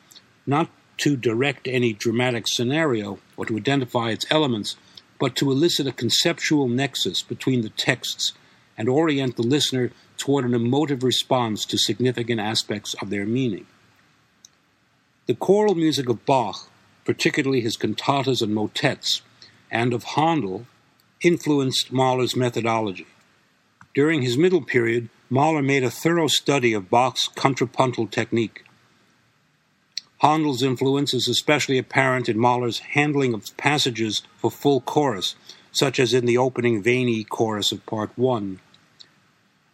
not 0.46 0.70
to 0.98 1.16
direct 1.16 1.68
any 1.68 1.92
dramatic 1.92 2.46
scenario 2.48 3.18
or 3.36 3.44
to 3.46 3.56
identify 3.56 4.10
its 4.10 4.24
elements, 4.30 4.76
but 5.20 5.36
to 5.36 5.52
elicit 5.52 5.86
a 5.86 5.92
conceptual 5.92 6.66
nexus 6.66 7.22
between 7.22 7.60
the 7.60 7.68
texts 7.68 8.32
and 8.76 8.88
orient 8.88 9.36
the 9.36 9.42
listener 9.42 9.92
toward 10.16 10.44
an 10.44 10.54
emotive 10.54 11.04
response 11.04 11.64
to 11.66 11.78
significant 11.78 12.40
aspects 12.40 12.94
of 13.02 13.10
their 13.10 13.26
meaning. 13.26 13.66
The 15.26 15.34
choral 15.34 15.74
music 15.74 16.08
of 16.08 16.24
Bach, 16.24 16.68
particularly 17.04 17.60
his 17.60 17.76
cantatas 17.76 18.40
and 18.40 18.54
motets, 18.54 19.20
and 19.70 19.92
of 19.92 20.04
Handel, 20.04 20.66
influenced 21.20 21.92
Mahler's 21.92 22.34
methodology. 22.34 23.06
During 23.94 24.22
his 24.22 24.38
middle 24.38 24.62
period, 24.62 25.10
Mahler 25.28 25.62
made 25.62 25.84
a 25.84 25.90
thorough 25.90 26.28
study 26.28 26.72
of 26.72 26.90
Bach's 26.90 27.28
contrapuntal 27.28 28.06
technique. 28.06 28.64
Handel's 30.20 30.62
influence 30.62 31.14
is 31.14 31.28
especially 31.28 31.78
apparent 31.78 32.28
in 32.28 32.38
Mahler's 32.38 32.80
handling 32.80 33.32
of 33.32 33.56
passages 33.56 34.20
for 34.36 34.50
full 34.50 34.82
chorus, 34.82 35.34
such 35.72 35.98
as 35.98 36.12
in 36.12 36.26
the 36.26 36.36
opening 36.36 36.82
Veni 36.82 37.24
chorus 37.24 37.72
of 37.72 37.86
Part 37.86 38.10
1. 38.16 38.60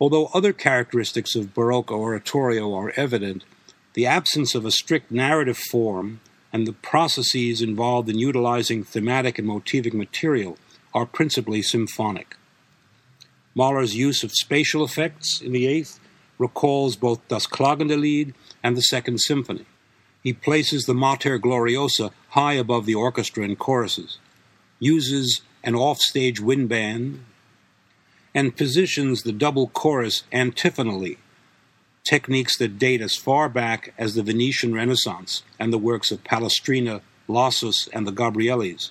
Although 0.00 0.26
other 0.26 0.53
characteristics 0.53 1.35
of 1.35 1.53
Baroque 1.53 1.91
oratorio 1.91 2.73
are 2.75 2.93
evident, 2.95 3.43
the 3.95 4.07
absence 4.07 4.55
of 4.55 4.65
a 4.65 4.71
strict 4.71 5.11
narrative 5.11 5.59
form 5.59 6.21
and 6.53 6.65
the 6.65 6.73
processes 6.73 7.61
involved 7.61 8.09
in 8.09 8.17
utilizing 8.17 8.85
thematic 8.85 9.41
and 9.41 9.49
motivic 9.49 9.95
material 9.95 10.59
are 10.95 11.07
principally 11.07 11.61
symphonic. 11.61 12.37
Mahler's 13.57 13.97
use 13.97 14.23
of 14.23 14.31
spatial 14.31 14.85
effects 14.85 15.41
in 15.41 15.50
the 15.50 15.67
Eighth 15.67 15.99
recalls 16.38 16.95
both 16.95 17.26
Das 17.26 17.49
Klagende 17.49 18.00
Lied 18.00 18.33
and 18.62 18.76
the 18.76 18.83
Second 18.83 19.19
Symphony. 19.19 19.67
He 20.26 20.33
places 20.33 20.87
the 20.87 20.92
Mater 20.92 21.38
Gloriosa 21.38 22.11
high 22.30 22.54
above 22.54 22.85
the 22.85 22.97
orchestra 22.97 23.45
and 23.45 23.56
choruses, 23.56 24.18
uses 24.80 25.42
an 25.62 25.76
offstage 25.76 26.40
wind 26.40 26.68
band, 26.68 27.25
and 28.35 28.56
positions 28.56 29.23
the 29.23 29.30
double 29.30 29.68
chorus 29.68 30.25
antiphonally, 30.33 31.18
techniques 32.02 32.59
that 32.59 32.76
date 32.76 33.00
as 33.00 33.14
far 33.14 33.49
back 33.49 33.95
as 33.97 34.16
the 34.16 34.25
Venetian 34.25 34.75
Renaissance 34.75 35.45
and 35.61 35.73
the 35.73 35.78
works 35.78 36.11
of 36.11 36.25
Palestrina, 36.25 37.02
Lassus, 37.28 37.88
and 37.92 38.04
the 38.04 38.12
Gabrielis. 38.12 38.90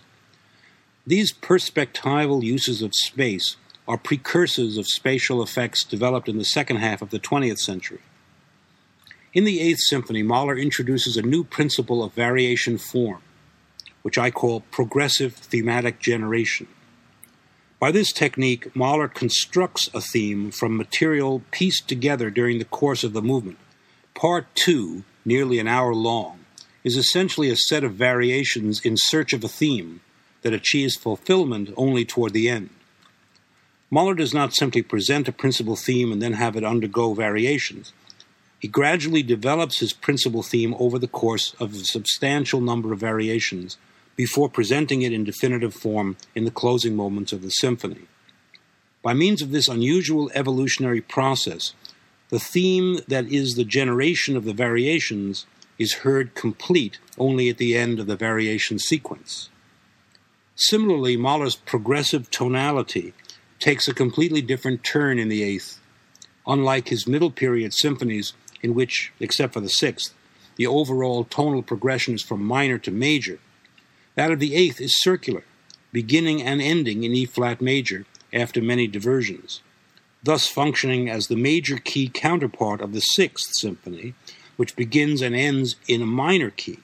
These 1.05 1.33
perspectival 1.33 2.43
uses 2.43 2.81
of 2.81 2.95
space 2.95 3.57
are 3.89 3.97
precursors 3.97 4.77
of 4.77 4.87
spatial 4.87 5.43
effects 5.43 5.83
developed 5.83 6.29
in 6.29 6.37
the 6.37 6.45
second 6.45 6.77
half 6.77 7.01
of 7.01 7.09
the 7.09 7.19
20th 7.19 7.59
century. 7.59 7.99
In 9.35 9.43
the 9.43 9.59
Eighth 9.59 9.81
Symphony, 9.81 10.23
Mahler 10.23 10.57
introduces 10.57 11.17
a 11.17 11.21
new 11.21 11.43
principle 11.43 12.01
of 12.01 12.13
variation 12.13 12.77
form, 12.77 13.21
which 14.01 14.17
I 14.17 14.31
call 14.31 14.61
progressive 14.71 15.33
thematic 15.35 15.99
generation. 15.99 16.67
By 17.77 17.91
this 17.91 18.13
technique, 18.13 18.73
Mahler 18.73 19.09
constructs 19.09 19.89
a 19.93 19.99
theme 19.99 20.51
from 20.51 20.77
material 20.77 21.41
pieced 21.51 21.89
together 21.89 22.29
during 22.29 22.59
the 22.59 22.71
course 22.79 23.03
of 23.03 23.11
the 23.11 23.21
movement. 23.21 23.57
Part 24.13 24.47
2, 24.55 25.03
nearly 25.25 25.59
an 25.59 25.67
hour 25.67 25.93
long, 25.93 26.39
is 26.85 26.95
essentially 26.95 27.49
a 27.49 27.57
set 27.57 27.83
of 27.83 27.95
variations 27.95 28.79
in 28.85 28.95
search 28.95 29.33
of 29.33 29.43
a 29.43 29.49
theme 29.49 29.99
that 30.43 30.53
achieves 30.53 30.95
fulfillment 30.95 31.73
only 31.75 32.05
toward 32.05 32.31
the 32.31 32.47
end. 32.47 32.69
Mahler 33.91 34.15
does 34.15 34.33
not 34.33 34.55
simply 34.55 34.81
present 34.81 35.27
a 35.27 35.33
principal 35.33 35.75
theme 35.75 36.13
and 36.13 36.21
then 36.21 36.33
have 36.33 36.55
it 36.55 36.63
undergo 36.63 37.13
variations. 37.13 37.91
He 38.65 38.69
gradually 38.69 39.21
develops 39.21 39.77
his 39.77 39.93
principal 39.93 40.41
theme 40.41 40.73
over 40.79 40.97
the 40.97 41.07
course 41.07 41.53
of 41.59 41.75
a 41.75 41.85
substantial 41.85 42.59
number 42.59 42.91
of 42.91 42.99
variations 42.99 43.77
before 44.15 44.49
presenting 44.49 45.03
it 45.03 45.13
in 45.13 45.23
definitive 45.23 45.75
form 45.75 46.17
in 46.33 46.45
the 46.45 46.49
closing 46.49 46.95
moments 46.95 47.31
of 47.31 47.43
the 47.43 47.51
symphony. 47.51 48.07
By 49.03 49.13
means 49.13 49.43
of 49.43 49.51
this 49.51 49.67
unusual 49.67 50.31
evolutionary 50.33 50.99
process, 50.99 51.75
the 52.29 52.39
theme 52.39 53.01
that 53.07 53.31
is 53.31 53.53
the 53.53 53.65
generation 53.65 54.35
of 54.35 54.45
the 54.45 54.53
variations 54.53 55.45
is 55.77 56.01
heard 56.01 56.33
complete 56.33 56.97
only 57.19 57.49
at 57.49 57.59
the 57.59 57.77
end 57.77 57.99
of 57.99 58.07
the 58.07 58.15
variation 58.15 58.79
sequence. 58.79 59.49
Similarly, 60.55 61.17
Mahler's 61.17 61.55
progressive 61.55 62.31
tonality 62.31 63.13
takes 63.59 63.87
a 63.87 63.93
completely 63.93 64.41
different 64.41 64.83
turn 64.83 65.19
in 65.19 65.29
the 65.29 65.43
eighth. 65.43 65.79
Unlike 66.47 66.87
his 66.87 67.05
middle 67.05 67.29
period 67.29 67.71
symphonies, 67.71 68.33
in 68.65 68.73
which, 68.73 69.13
except 69.19 69.53
for 69.53 69.61
the 69.61 69.69
sixth, 69.69 70.13
the 70.55 70.65
overall 70.65 71.23
tonal 71.23 71.61
progression 71.61 72.15
is 72.15 72.23
from 72.23 72.43
minor 72.43 72.79
to 72.79 72.89
major. 72.89 73.37
That 74.15 74.31
of 74.31 74.39
the 74.39 74.55
eighth 74.55 74.81
is 74.81 75.01
circular, 75.01 75.43
beginning 75.91 76.41
and 76.41 76.59
ending 76.59 77.03
in 77.03 77.13
E 77.13 77.25
flat 77.25 77.61
major 77.61 78.05
after 78.33 78.61
many 78.61 78.87
diversions, 78.87 79.61
thus 80.23 80.47
functioning 80.47 81.07
as 81.07 81.27
the 81.27 81.35
major 81.35 81.77
key 81.77 82.09
counterpart 82.11 82.81
of 82.81 82.91
the 82.91 83.01
sixth 83.01 83.51
symphony, 83.53 84.15
which 84.57 84.75
begins 84.75 85.21
and 85.21 85.35
ends 85.35 85.75
in 85.87 86.01
a 86.01 86.07
minor 86.07 86.49
key. 86.49 86.79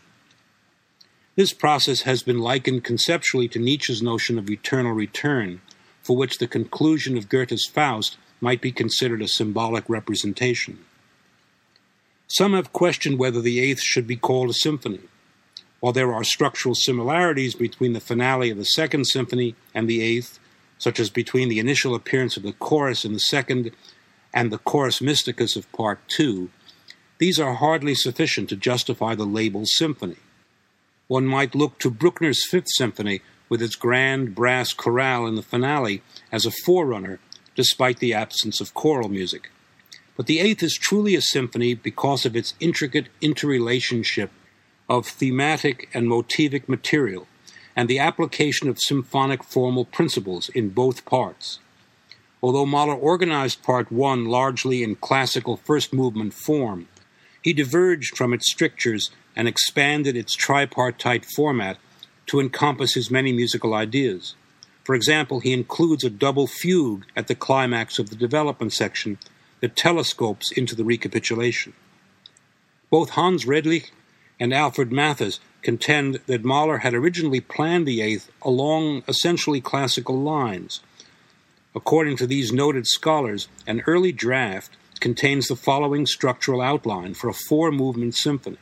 This 1.36 1.52
process 1.52 2.02
has 2.02 2.22
been 2.22 2.40
likened 2.40 2.84
conceptually 2.84 3.48
to 3.48 3.60
Nietzsche's 3.60 4.04
notion 4.04 4.38
of 4.38 4.52
eternal 4.52 4.92
return, 4.92 5.62
for 6.04 6.16
which 6.16 6.38
the 6.38 6.48
conclusion 6.48 7.18
of 7.18 7.28
Goethe's 7.28 7.66
Faust 7.66 8.18
might 8.40 8.62
be 8.62 8.72
considered 8.72 9.24
a 9.24 9.28
symbolic 9.28 9.86
representation. 9.90 10.86
Some 12.34 12.54
have 12.54 12.72
questioned 12.72 13.20
whether 13.20 13.42
the 13.42 13.60
Eighth 13.60 13.82
should 13.82 14.08
be 14.08 14.16
called 14.16 14.50
a 14.50 14.54
symphony. 14.54 15.02
While 15.82 15.92
there 15.92 16.14
are 16.14 16.24
structural 16.24 16.76
similarities 16.76 17.56
between 17.56 17.92
the 17.92 18.00
finale 18.00 18.50
of 18.50 18.58
the 18.58 18.64
Second 18.64 19.04
Symphony 19.08 19.54
and 19.74 19.90
the 19.90 20.02
Eighth, 20.02 20.40
such 20.78 20.98
as 20.98 21.10
between 21.10 21.50
the 21.50 21.60
initial 21.60 21.94
appearance 21.94 22.38
of 22.38 22.44
the 22.44 22.54
chorus 22.54 23.04
in 23.04 23.12
the 23.12 23.20
second 23.20 23.72
and 24.34 24.50
the 24.50 24.60
chorus 24.60 25.00
mysticus 25.00 25.58
of 25.58 25.70
Part 25.74 26.00
2, 26.08 26.50
these 27.18 27.38
are 27.38 27.56
hardly 27.56 27.96
sufficient 27.96 28.48
to 28.48 28.56
justify 28.56 29.14
the 29.14 29.26
label 29.26 29.66
symphony. 29.66 30.16
One 31.08 31.26
might 31.26 31.54
look 31.54 31.80
to 31.80 31.92
Bruckner's 31.92 32.48
Fifth 32.50 32.70
Symphony 32.70 33.20
with 33.50 33.62
its 33.62 33.76
grand 33.76 34.36
brass 34.36 34.72
chorale 34.72 35.28
in 35.28 35.36
the 35.36 35.42
finale 35.42 36.02
as 36.32 36.46
a 36.46 36.52
forerunner, 36.52 37.20
despite 37.58 38.00
the 38.00 38.14
absence 38.14 38.62
of 38.62 38.74
choral 38.74 39.10
music. 39.10 39.50
But 40.18 40.28
the 40.28 40.40
Eighth 40.40 40.62
is 40.62 40.76
truly 40.76 41.16
a 41.16 41.22
symphony 41.22 41.74
because 41.74 42.26
of 42.26 42.36
its 42.36 42.54
intricate 42.60 43.08
interrelationship 43.22 44.32
of 44.90 45.08
thematic 45.08 45.90
and 45.94 46.08
motivic 46.08 46.68
material 46.68 47.28
and 47.76 47.90
the 47.90 48.00
application 48.00 48.68
of 48.68 48.78
symphonic 48.80 49.44
formal 49.44 49.86
principles 49.86 50.50
in 50.50 50.70
both 50.70 51.06
parts. 51.06 51.60
Although 52.44 52.66
Mahler 52.66 52.96
organized 52.96 53.64
Part 53.64 53.92
1 53.92 54.26
largely 54.26 54.84
in 54.84 54.96
classical 54.96 55.58
first 55.58 55.94
movement 55.94 56.34
form, 56.34 56.88
he 57.42 57.54
diverged 57.54 58.18
from 58.18 58.34
its 58.34 58.52
strictures 58.52 59.12
and 59.36 59.48
expanded 59.48 60.18
its 60.18 60.36
tripartite 60.36 61.26
format 61.26 61.78
to 62.28 62.40
encompass 62.40 62.94
his 62.94 63.12
many 63.12 63.32
musical 63.32 63.74
ideas. 63.74 64.36
For 64.84 64.96
example, 64.96 65.40
he 65.40 65.54
includes 65.54 66.04
a 66.04 66.10
double 66.10 66.48
fugue 66.48 67.06
at 67.16 67.28
the 67.28 67.36
climax 67.36 68.00
of 68.00 68.10
the 68.10 68.16
development 68.16 68.74
section 68.74 69.18
that 69.62 69.76
telescopes 69.76 70.52
into 70.52 70.76
the 70.76 70.84
recapitulation. 70.84 71.74
Both 72.90 73.12
Hans 73.12 73.46
Redlich 73.46 73.92
and 74.40 74.54
Alfred 74.54 74.92
Mathis 74.92 75.40
contend 75.62 76.20
that 76.26 76.44
Mahler 76.44 76.80
had 76.80 76.94
originally 76.94 77.40
planned 77.40 77.88
the 77.88 78.02
Eighth 78.02 78.32
along 78.42 79.04
essentially 79.08 79.62
classical 79.62 80.20
lines. 80.20 80.82
According 81.74 82.18
to 82.18 82.28
these 82.28 82.52
noted 82.52 82.88
scholars, 82.88 83.48
an 83.66 83.82
early 83.88 84.12
draft 84.12 84.76
contains 85.00 85.48
the 85.48 85.56
following 85.56 86.06
structural 86.06 86.62
outline 86.62 87.14
for 87.14 87.30
a 87.30 87.34
four 87.34 87.72
movement 87.72 88.16
symphony. 88.16 88.58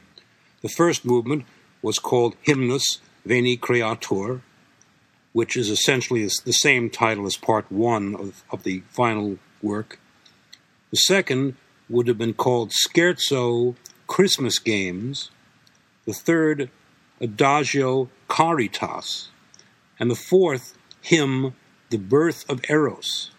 The 0.62 0.70
first 0.70 1.06
movement 1.06 1.46
was 1.82 1.98
called 1.98 2.36
Hymnus 2.44 3.00
Veni 3.26 3.58
Creator, 3.58 4.42
which 5.34 5.56
is 5.56 5.70
essentially 5.70 6.24
the 6.46 6.54
same 6.54 6.90
title 6.90 7.26
as 7.26 7.38
part 7.38 7.72
one 7.72 8.16
of, 8.16 8.44
of 8.52 8.64
the 8.64 8.84
final 8.90 9.40
work. 9.62 10.00
The 10.92 10.98
second 10.98 11.56
would 11.90 12.08
have 12.08 12.18
been 12.18 12.34
called 12.34 12.72
Scherzo 12.72 13.76
Christmas 14.08 14.60
Games. 14.60 15.32
The 16.06 16.14
third, 16.14 16.70
Adagio 17.22 18.10
Caritas. 18.28 19.30
And 20.00 20.10
the 20.10 20.16
fourth, 20.16 20.78
Hymn, 21.02 21.54
The 21.90 21.98
Birth 21.98 22.50
of 22.50 22.62
Eros. 22.70 23.32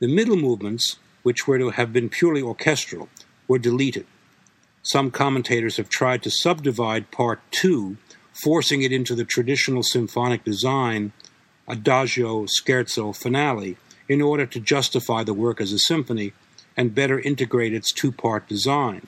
The 0.00 0.08
middle 0.08 0.36
movements 0.36 0.98
which 1.24 1.48
were 1.48 1.58
to 1.58 1.70
have 1.70 1.92
been 1.92 2.08
purely 2.08 2.42
orchestral, 2.42 3.08
were 3.48 3.58
deleted. 3.58 4.06
Some 4.84 5.10
commentators 5.10 5.78
have 5.78 5.88
tried 5.88 6.22
to 6.22 6.30
subdivide 6.30 7.10
Part 7.10 7.40
2, 7.50 7.96
forcing 8.44 8.82
it 8.82 8.92
into 8.92 9.14
the 9.14 9.24
traditional 9.24 9.82
symphonic 9.82 10.44
design, 10.44 11.12
adagio, 11.66 12.44
scherzo, 12.44 13.16
finale, 13.16 13.78
in 14.08 14.20
order 14.20 14.46
to 14.46 14.60
justify 14.60 15.24
the 15.24 15.34
work 15.34 15.60
as 15.60 15.72
a 15.72 15.78
symphony 15.78 16.32
and 16.76 16.94
better 16.94 17.18
integrate 17.20 17.72
its 17.72 17.92
two 17.92 18.12
part 18.12 18.48
design. 18.48 19.06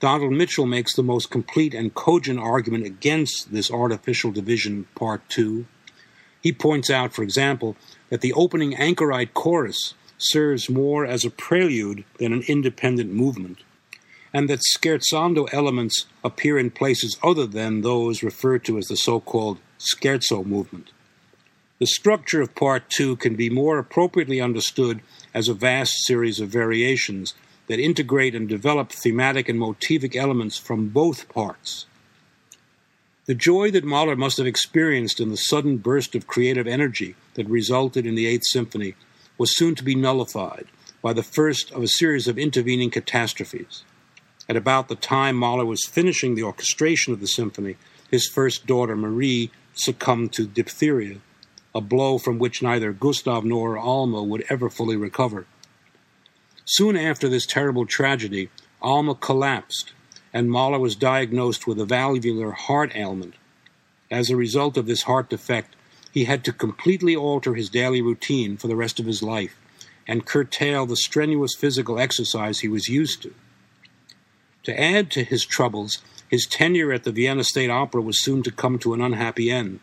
Donald 0.00 0.32
Mitchell 0.32 0.66
makes 0.66 0.94
the 0.94 1.02
most 1.02 1.30
complete 1.30 1.72
and 1.72 1.94
cogent 1.94 2.38
argument 2.38 2.84
against 2.84 3.52
this 3.52 3.70
artificial 3.70 4.32
division, 4.32 4.86
Part 4.94 5.26
2. 5.30 5.64
He 6.42 6.52
points 6.52 6.90
out, 6.90 7.14
for 7.14 7.22
example, 7.22 7.76
that 8.10 8.20
the 8.20 8.34
opening 8.34 8.74
anchorite 8.74 9.32
chorus 9.32 9.94
serves 10.18 10.68
more 10.68 11.06
as 11.06 11.24
a 11.24 11.30
prelude 11.30 12.04
than 12.18 12.32
an 12.32 12.42
independent 12.48 13.12
movement, 13.12 13.60
and 14.32 14.50
that 14.50 14.60
scherzando 14.76 15.48
elements 15.52 16.06
appear 16.22 16.58
in 16.58 16.70
places 16.70 17.16
other 17.22 17.46
than 17.46 17.80
those 17.80 18.22
referred 18.22 18.64
to 18.64 18.76
as 18.76 18.88
the 18.88 18.96
so 18.96 19.20
called 19.20 19.58
scherzo 19.78 20.44
movement. 20.44 20.90
The 21.80 21.86
structure 21.86 22.40
of 22.40 22.54
Part 22.54 22.88
2 22.90 23.16
can 23.16 23.34
be 23.34 23.50
more 23.50 23.78
appropriately 23.78 24.40
understood 24.40 25.00
as 25.34 25.48
a 25.48 25.54
vast 25.54 26.04
series 26.04 26.38
of 26.38 26.48
variations 26.48 27.34
that 27.66 27.80
integrate 27.80 28.34
and 28.34 28.48
develop 28.48 28.92
thematic 28.92 29.48
and 29.48 29.58
motivic 29.58 30.14
elements 30.14 30.56
from 30.56 30.90
both 30.90 31.28
parts. 31.28 31.86
The 33.26 33.34
joy 33.34 33.72
that 33.72 33.84
Mahler 33.84 34.14
must 34.14 34.36
have 34.36 34.46
experienced 34.46 35.18
in 35.18 35.30
the 35.30 35.36
sudden 35.36 35.78
burst 35.78 36.14
of 36.14 36.28
creative 36.28 36.68
energy 36.68 37.16
that 37.34 37.48
resulted 37.48 38.06
in 38.06 38.14
the 38.14 38.26
Eighth 38.26 38.44
Symphony 38.46 38.94
was 39.36 39.56
soon 39.56 39.74
to 39.74 39.82
be 39.82 39.96
nullified 39.96 40.66
by 41.02 41.12
the 41.12 41.22
first 41.24 41.72
of 41.72 41.82
a 41.82 41.88
series 41.88 42.28
of 42.28 42.38
intervening 42.38 42.90
catastrophes. 42.90 43.82
At 44.48 44.56
about 44.56 44.88
the 44.88 44.94
time 44.94 45.34
Mahler 45.36 45.64
was 45.64 45.88
finishing 45.90 46.34
the 46.36 46.44
orchestration 46.44 47.12
of 47.12 47.20
the 47.20 47.26
symphony, 47.26 47.76
his 48.10 48.28
first 48.28 48.66
daughter, 48.66 48.94
Marie, 48.94 49.50
succumbed 49.74 50.32
to 50.34 50.46
diphtheria, 50.46 51.16
a 51.74 51.80
blow 51.80 52.18
from 52.18 52.38
which 52.38 52.62
neither 52.62 52.92
Gustav 52.92 53.44
nor 53.44 53.76
Alma 53.76 54.22
would 54.22 54.44
ever 54.48 54.70
fully 54.70 54.96
recover. 54.96 55.46
Soon 56.64 56.96
after 56.96 57.28
this 57.28 57.46
terrible 57.46 57.84
tragedy, 57.84 58.48
Alma 58.80 59.14
collapsed, 59.14 59.92
and 60.32 60.50
Mahler 60.50 60.78
was 60.78 60.96
diagnosed 60.96 61.66
with 61.66 61.80
a 61.80 61.84
valvular 61.84 62.52
heart 62.52 62.94
ailment. 62.94 63.34
As 64.10 64.30
a 64.30 64.36
result 64.36 64.76
of 64.76 64.86
this 64.86 65.02
heart 65.02 65.28
defect, 65.28 65.76
he 66.12 66.24
had 66.24 66.44
to 66.44 66.52
completely 66.52 67.16
alter 67.16 67.54
his 67.54 67.68
daily 67.68 68.00
routine 68.00 68.56
for 68.56 68.68
the 68.68 68.76
rest 68.76 69.00
of 69.00 69.06
his 69.06 69.22
life 69.22 69.56
and 70.06 70.26
curtail 70.26 70.86
the 70.86 70.96
strenuous 70.96 71.54
physical 71.54 71.98
exercise 71.98 72.60
he 72.60 72.68
was 72.68 72.88
used 72.88 73.22
to. 73.22 73.34
To 74.64 74.80
add 74.80 75.10
to 75.12 75.24
his 75.24 75.44
troubles, 75.44 76.02
his 76.28 76.46
tenure 76.46 76.92
at 76.92 77.04
the 77.04 77.12
Vienna 77.12 77.44
State 77.44 77.70
Opera 77.70 78.00
was 78.00 78.22
soon 78.22 78.42
to 78.44 78.50
come 78.50 78.78
to 78.78 78.94
an 78.94 79.00
unhappy 79.00 79.50
end. 79.50 79.80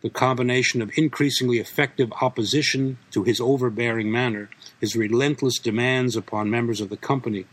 The 0.00 0.10
combination 0.10 0.80
of 0.80 0.92
increasingly 0.96 1.58
effective 1.58 2.12
opposition 2.20 2.98
to 3.10 3.24
his 3.24 3.40
overbearing 3.40 4.12
manner, 4.12 4.48
his 4.80 4.94
relentless 4.94 5.58
demands 5.58 6.14
upon 6.14 6.50
members 6.50 6.80
of 6.80 6.88
the 6.88 6.96
company, 6.96 7.46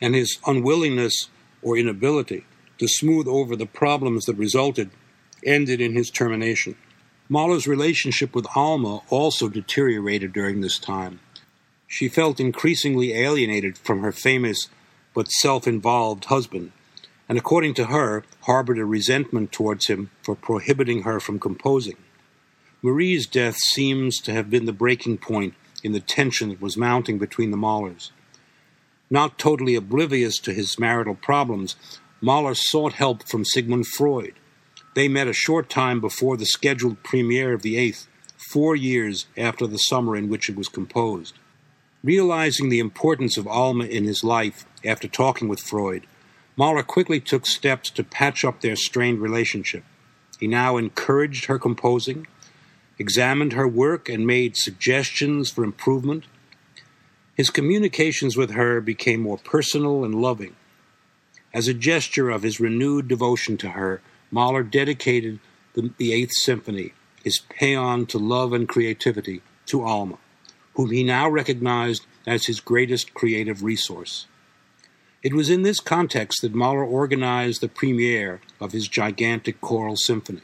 and 0.00 0.14
his 0.14 0.38
unwillingness 0.46 1.28
or 1.62 1.76
inability 1.76 2.44
to 2.78 2.88
smooth 2.88 3.26
over 3.26 3.56
the 3.56 3.66
problems 3.66 4.24
that 4.24 4.36
resulted 4.36 4.90
ended 5.44 5.80
in 5.80 5.94
his 5.94 6.10
termination. 6.10 6.76
Mahler's 7.28 7.66
relationship 7.66 8.34
with 8.34 8.46
Alma 8.54 9.02
also 9.08 9.48
deteriorated 9.48 10.32
during 10.32 10.60
this 10.60 10.78
time. 10.78 11.20
She 11.86 12.08
felt 12.08 12.40
increasingly 12.40 13.12
alienated 13.12 13.76
from 13.76 14.00
her 14.00 14.12
famous 14.12 14.68
but 15.12 15.30
self 15.30 15.66
involved 15.66 16.26
husband, 16.26 16.72
and 17.30 17.38
according 17.38 17.72
to 17.72 17.86
her, 17.86 18.24
harbored 18.42 18.78
a 18.78 18.84
resentment 18.84 19.52
towards 19.52 19.86
him 19.86 20.10
for 20.22 20.34
prohibiting 20.34 21.04
her 21.04 21.18
from 21.18 21.38
composing. 21.38 21.96
Marie's 22.82 23.26
death 23.26 23.56
seems 23.56 24.18
to 24.18 24.32
have 24.32 24.50
been 24.50 24.66
the 24.66 24.72
breaking 24.72 25.16
point 25.16 25.54
in 25.82 25.92
the 25.92 26.00
tension 26.00 26.50
that 26.50 26.60
was 26.60 26.76
mounting 26.76 27.18
between 27.18 27.50
the 27.50 27.56
Mahlers. 27.56 28.10
Not 29.08 29.38
totally 29.38 29.74
oblivious 29.74 30.38
to 30.40 30.52
his 30.52 30.78
marital 30.78 31.14
problems, 31.14 31.76
Mahler 32.20 32.54
sought 32.54 32.92
help 32.92 33.26
from 33.26 33.46
Sigmund 33.46 33.86
Freud, 33.86 34.34
they 34.94 35.06
met 35.06 35.28
a 35.28 35.32
short 35.32 35.68
time 35.68 36.00
before 36.00 36.36
the 36.36 36.46
scheduled 36.46 37.02
premiere 37.02 37.52
of 37.52 37.62
the 37.62 37.76
Eighth, 37.76 38.08
four 38.36 38.74
years 38.74 39.26
after 39.36 39.66
the 39.66 39.78
summer 39.78 40.16
in 40.16 40.28
which 40.28 40.48
it 40.48 40.56
was 40.56 40.68
composed. 40.68 41.38
Realizing 42.02 42.68
the 42.68 42.80
importance 42.80 43.36
of 43.36 43.46
Alma 43.46 43.84
in 43.84 44.04
his 44.04 44.24
life 44.24 44.66
after 44.84 45.06
talking 45.06 45.46
with 45.46 45.60
Freud, 45.60 46.06
Mahler 46.56 46.82
quickly 46.82 47.20
took 47.20 47.46
steps 47.46 47.90
to 47.90 48.04
patch 48.04 48.44
up 48.44 48.60
their 48.60 48.76
strained 48.76 49.20
relationship. 49.20 49.84
He 50.38 50.46
now 50.46 50.76
encouraged 50.76 51.46
her 51.46 51.58
composing, 51.58 52.26
examined 52.98 53.52
her 53.52 53.68
work, 53.68 54.08
and 54.08 54.26
made 54.26 54.56
suggestions 54.56 55.50
for 55.50 55.64
improvement. 55.64 56.24
His 57.34 57.50
communications 57.50 58.36
with 58.36 58.50
her 58.52 58.80
became 58.80 59.20
more 59.20 59.38
personal 59.38 60.04
and 60.04 60.14
loving. 60.14 60.56
As 61.52 61.68
a 61.68 61.74
gesture 61.74 62.30
of 62.30 62.42
his 62.42 62.60
renewed 62.60 63.08
devotion 63.08 63.56
to 63.58 63.70
her, 63.70 64.00
Mahler 64.30 64.62
dedicated 64.62 65.40
the, 65.74 65.90
the 65.96 66.12
Eighth 66.12 66.32
Symphony, 66.42 66.92
his 67.24 67.40
paean 67.50 68.06
to 68.06 68.18
love 68.18 68.52
and 68.52 68.68
creativity, 68.68 69.42
to 69.66 69.82
Alma, 69.82 70.18
whom 70.74 70.90
he 70.90 71.02
now 71.02 71.28
recognized 71.28 72.06
as 72.26 72.46
his 72.46 72.60
greatest 72.60 73.14
creative 73.14 73.62
resource. 73.62 74.26
It 75.22 75.34
was 75.34 75.50
in 75.50 75.62
this 75.62 75.80
context 75.80 76.40
that 76.40 76.54
Mahler 76.54 76.84
organized 76.84 77.60
the 77.60 77.68
premiere 77.68 78.40
of 78.58 78.72
his 78.72 78.88
gigantic 78.88 79.60
choral 79.60 79.96
symphony. 79.96 80.40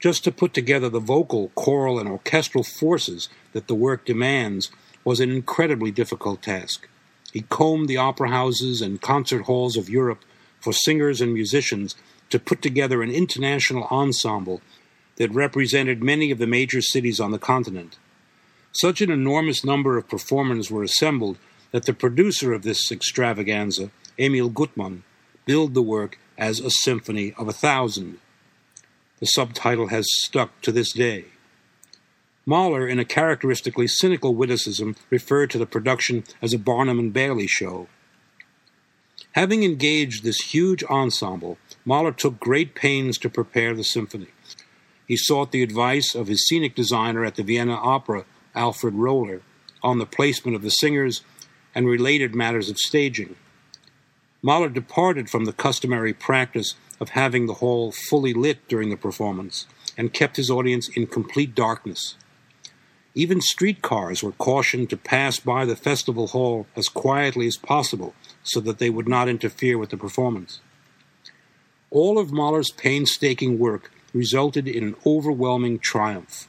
Just 0.00 0.24
to 0.24 0.32
put 0.32 0.52
together 0.52 0.88
the 0.88 0.98
vocal, 0.98 1.52
choral, 1.54 1.98
and 1.98 2.08
orchestral 2.08 2.64
forces 2.64 3.28
that 3.52 3.68
the 3.68 3.76
work 3.76 4.04
demands 4.04 4.70
was 5.04 5.20
an 5.20 5.30
incredibly 5.30 5.92
difficult 5.92 6.42
task. 6.42 6.88
He 7.32 7.42
combed 7.42 7.88
the 7.88 7.96
opera 7.96 8.30
houses 8.30 8.82
and 8.82 9.00
concert 9.00 9.42
halls 9.42 9.76
of 9.76 9.88
Europe 9.88 10.24
for 10.60 10.72
singers 10.72 11.20
and 11.20 11.32
musicians 11.32 11.94
to 12.30 12.40
put 12.40 12.62
together 12.62 13.02
an 13.02 13.10
international 13.10 13.84
ensemble 13.92 14.60
that 15.16 15.32
represented 15.32 16.02
many 16.02 16.32
of 16.32 16.38
the 16.38 16.46
major 16.46 16.80
cities 16.80 17.20
on 17.20 17.30
the 17.30 17.38
continent. 17.38 17.96
Such 18.72 19.00
an 19.00 19.10
enormous 19.10 19.64
number 19.64 19.96
of 19.96 20.08
performers 20.08 20.70
were 20.70 20.82
assembled 20.82 21.38
that 21.72 21.84
the 21.84 21.92
producer 21.92 22.52
of 22.52 22.62
this 22.62 22.90
extravaganza, 22.90 23.90
Emil 24.18 24.50
Gutmann, 24.50 25.02
billed 25.44 25.74
the 25.74 25.82
work 25.82 26.18
as 26.36 26.60
a 26.60 26.70
symphony 26.70 27.34
of 27.36 27.48
a 27.48 27.52
thousand. 27.52 28.18
The 29.20 29.26
subtitle 29.26 29.88
has 29.88 30.06
stuck 30.22 30.60
to 30.62 30.72
this 30.72 30.92
day. 30.92 31.26
Mahler, 32.46 32.88
in 32.88 32.98
a 32.98 33.04
characteristically 33.04 33.86
cynical 33.86 34.34
witticism, 34.34 34.96
referred 35.10 35.50
to 35.50 35.58
the 35.58 35.66
production 35.66 36.24
as 36.40 36.54
a 36.54 36.58
Barnum 36.58 36.98
and 36.98 37.12
Bailey 37.12 37.46
show. 37.46 37.88
Having 39.32 39.64
engaged 39.64 40.24
this 40.24 40.52
huge 40.52 40.82
ensemble, 40.84 41.58
Mahler 41.84 42.12
took 42.12 42.40
great 42.40 42.74
pains 42.74 43.18
to 43.18 43.28
prepare 43.28 43.74
the 43.74 43.84
symphony. 43.84 44.28
He 45.06 45.16
sought 45.16 45.52
the 45.52 45.62
advice 45.62 46.14
of 46.14 46.28
his 46.28 46.46
scenic 46.46 46.74
designer 46.74 47.24
at 47.24 47.34
the 47.34 47.42
Vienna 47.42 47.74
Opera, 47.74 48.24
Alfred 48.54 48.94
Roller, 48.94 49.42
on 49.82 49.98
the 49.98 50.06
placement 50.06 50.56
of 50.56 50.62
the 50.62 50.70
singers 50.70 51.22
and 51.74 51.86
related 51.86 52.34
matters 52.34 52.70
of 52.70 52.78
staging. 52.78 53.36
Mahler 54.42 54.68
departed 54.68 55.28
from 55.28 55.44
the 55.44 55.52
customary 55.52 56.12
practice 56.12 56.74
of 57.00 57.10
having 57.10 57.46
the 57.46 57.54
hall 57.54 57.92
fully 57.92 58.32
lit 58.32 58.66
during 58.68 58.90
the 58.90 58.96
performance 58.96 59.66
and 59.96 60.12
kept 60.12 60.36
his 60.36 60.50
audience 60.50 60.88
in 60.88 61.06
complete 61.06 61.54
darkness. 61.54 62.16
Even 63.14 63.40
streetcars 63.40 64.22
were 64.22 64.32
cautioned 64.32 64.90
to 64.90 64.96
pass 64.96 65.40
by 65.40 65.64
the 65.64 65.74
festival 65.74 66.28
hall 66.28 66.66
as 66.76 66.88
quietly 66.88 67.46
as 67.48 67.56
possible 67.56 68.14
so 68.44 68.60
that 68.60 68.78
they 68.78 68.90
would 68.90 69.08
not 69.08 69.28
interfere 69.28 69.76
with 69.76 69.90
the 69.90 69.96
performance. 69.96 70.60
All 71.90 72.18
of 72.18 72.32
Mahler's 72.32 72.70
painstaking 72.70 73.58
work 73.58 73.90
resulted 74.12 74.68
in 74.68 74.84
an 74.84 74.96
overwhelming 75.04 75.78
triumph. 75.78 76.46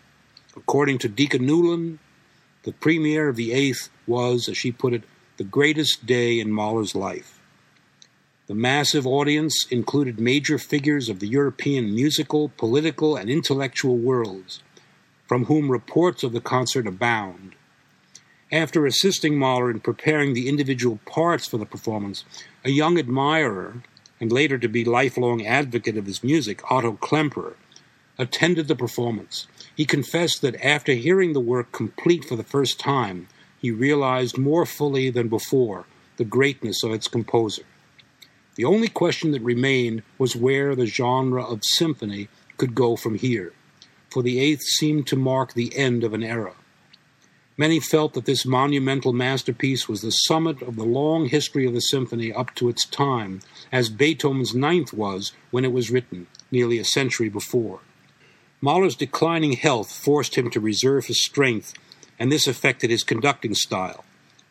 According 0.56 1.00
to 1.00 1.10
Dika 1.10 1.40
Newlin, 1.40 1.98
the 2.64 2.74
premiere 2.74 3.30
of 3.30 3.36
The 3.36 3.54
Eighth 3.54 3.90
was, 4.06 4.50
as 4.50 4.58
she 4.58 4.72
put 4.72 4.94
it, 4.94 5.04
the 5.38 5.44
greatest 5.44 6.06
day 6.06 6.40
in 6.40 6.52
Mahler's 6.52 6.96
life. 6.96 7.40
The 8.48 8.56
massive 8.56 9.06
audience 9.06 9.66
included 9.70 10.20
major 10.20 10.58
figures 10.58 11.08
of 11.08 11.20
the 11.20 11.28
European 11.28 11.94
musical, 11.94 12.50
political, 12.58 13.16
and 13.16 13.30
intellectual 13.30 13.96
worlds, 13.96 14.64
from 15.28 15.46
whom 15.46 15.72
reports 15.72 16.24
of 16.24 16.34
the 16.34 16.42
concert 16.42 16.88
abound. 16.88 17.54
After 18.52 18.86
assisting 18.86 19.38
Mahler 19.38 19.70
in 19.70 19.80
preparing 19.80 20.34
the 20.34 20.50
individual 20.50 21.00
parts 21.06 21.48
for 21.48 21.58
the 21.58 21.66
performance, 21.66 22.26
a 22.66 22.72
young 22.72 22.98
admirer, 22.98 23.84
and 24.20 24.32
later 24.32 24.58
to 24.58 24.68
be 24.68 24.84
lifelong 24.84 25.46
advocate 25.46 25.96
of 25.96 26.08
his 26.08 26.24
music, 26.24 26.60
Otto 26.72 26.94
Klemperer, 26.94 27.54
attended 28.18 28.68
the 28.68 28.76
performance. 28.76 29.48
He 29.80 29.86
confessed 29.86 30.42
that 30.42 30.62
after 30.62 30.92
hearing 30.92 31.32
the 31.32 31.40
work 31.40 31.72
complete 31.72 32.26
for 32.26 32.36
the 32.36 32.44
first 32.44 32.82
time, 32.82 33.30
he 33.62 33.72
realized 33.72 34.38
more 34.38 34.66
fully 34.66 35.10
than 35.10 35.30
before 35.30 35.86
the 36.18 36.26
greatness 36.26 36.84
of 36.84 36.92
its 36.92 37.08
composer. 37.08 37.64
The 38.56 38.66
only 38.66 38.90
question 38.90 39.32
that 39.32 39.42
remained 39.42 40.04
was 40.18 40.36
where 40.36 40.76
the 40.76 40.86
genre 40.86 41.46
of 41.46 41.62
symphony 41.64 42.28
could 42.58 42.76
go 42.76 42.98
from 42.98 43.16
here 43.16 43.54
for 44.10 44.22
the 44.22 44.42
eighth 44.42 44.64
seemed 44.64 45.08
to 45.08 45.16
mark 45.16 45.54
the 45.54 45.74
end 45.78 46.04
of 46.04 46.14
an 46.14 46.24
era. 46.24 46.56
Many 47.56 47.80
felt 47.80 48.16
that 48.16 48.26
this 48.26 48.46
monumental 48.46 49.14
masterpiece 49.14 49.88
was 49.88 50.02
the 50.02 50.12
summit 50.12 50.62
of 50.62 50.76
the 50.76 50.84
long 50.84 51.30
history 51.30 51.66
of 51.66 51.74
the 51.74 51.80
symphony 51.80 52.34
up 52.34 52.54
to 52.56 52.68
its 52.68 52.86
time, 52.86 53.40
as 53.72 53.90
Beethoven's 53.90 54.54
ninth 54.54 54.92
was 54.92 55.32
when 55.52 55.64
it 55.64 55.72
was 55.72 55.90
written, 55.90 56.28
nearly 56.52 56.80
a 56.80 56.84
century 56.84 57.30
before. 57.30 57.80
Mahler's 58.62 58.96
declining 58.96 59.54
health 59.54 59.92
forced 59.92 60.36
him 60.36 60.50
to 60.50 60.60
reserve 60.60 61.06
his 61.06 61.24
strength, 61.24 61.74
and 62.18 62.32
this 62.32 62.48
affected 62.48 62.90
his 62.90 63.04
conducting 63.04 63.56
style. 63.56 64.04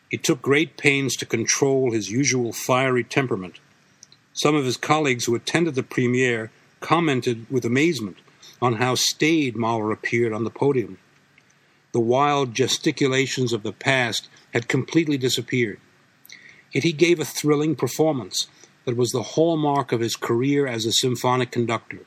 He 0.09 0.17
took 0.17 0.41
great 0.41 0.77
pains 0.77 1.15
to 1.17 1.25
control 1.27 1.91
his 1.91 2.09
usual 2.09 2.51
fiery 2.51 3.03
temperament. 3.03 3.59
Some 4.33 4.55
of 4.55 4.65
his 4.65 4.77
colleagues 4.77 5.25
who 5.25 5.35
attended 5.35 5.75
the 5.75 5.83
premiere 5.83 6.49
commented 6.79 7.45
with 7.51 7.65
amazement 7.65 8.17
on 8.61 8.73
how 8.73 8.95
staid 8.95 9.55
Mahler 9.55 9.91
appeared 9.91 10.33
on 10.33 10.43
the 10.43 10.49
podium. 10.49 10.97
The 11.91 11.99
wild 11.99 12.55
gesticulations 12.55 13.53
of 13.53 13.63
the 13.63 13.71
past 13.71 14.27
had 14.53 14.67
completely 14.67 15.17
disappeared. 15.17 15.79
Yet 16.71 16.83
he 16.83 16.93
gave 16.93 17.19
a 17.19 17.25
thrilling 17.25 17.75
performance 17.75 18.47
that 18.85 18.97
was 18.97 19.11
the 19.11 19.23
hallmark 19.23 19.91
of 19.91 20.01
his 20.01 20.15
career 20.15 20.65
as 20.65 20.85
a 20.85 20.91
symphonic 20.93 21.51
conductor. 21.51 21.99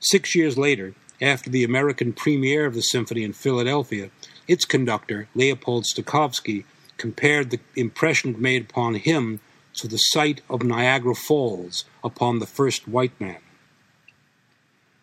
Six 0.00 0.34
years 0.34 0.56
later, 0.56 0.94
after 1.20 1.50
the 1.50 1.62
American 1.62 2.14
premiere 2.14 2.64
of 2.64 2.74
the 2.74 2.80
symphony 2.80 3.22
in 3.22 3.34
Philadelphia, 3.34 4.10
its 4.48 4.64
conductor, 4.64 5.28
Leopold 5.34 5.84
Stokowski, 5.84 6.64
compared 6.96 7.50
the 7.50 7.60
impression 7.76 8.34
made 8.38 8.62
upon 8.62 8.94
him 8.94 9.40
to 9.74 9.86
the 9.86 9.98
sight 9.98 10.40
of 10.48 10.62
Niagara 10.62 11.14
Falls 11.14 11.84
upon 12.02 12.38
the 12.38 12.46
first 12.46 12.88
white 12.88 13.18
man. 13.20 13.38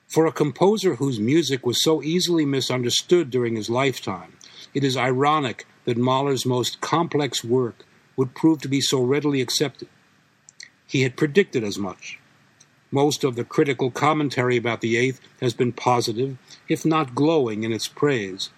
For 0.07 0.25
a 0.25 0.31
composer 0.31 0.95
whose 0.95 1.19
music 1.19 1.65
was 1.65 1.83
so 1.83 2.01
easily 2.01 2.45
misunderstood 2.45 3.29
during 3.29 3.55
his 3.55 3.69
lifetime, 3.69 4.33
it 4.73 4.83
is 4.83 4.97
ironic 4.97 5.67
that 5.85 5.97
Mahler's 5.97 6.45
most 6.45 6.81
complex 6.81 7.43
work 7.43 7.85
would 8.15 8.33
prove 8.33 8.61
to 8.61 8.67
be 8.67 8.81
so 8.81 9.01
readily 9.01 9.41
accepted. 9.41 9.89
He 10.87 11.03
had 11.03 11.17
predicted 11.17 11.63
as 11.63 11.77
much. 11.77 12.19
Most 12.91 13.23
of 13.23 13.35
the 13.35 13.43
critical 13.43 13.91
commentary 13.91 14.55
about 14.55 14.81
the 14.81 14.95
Eighth 14.95 15.19
has 15.41 15.53
been 15.53 15.73
positive, 15.73 16.37
if 16.69 16.85
not 16.85 17.15
glowing, 17.15 17.63
in 17.63 17.73
its 17.73 17.87
praise. 17.87 18.49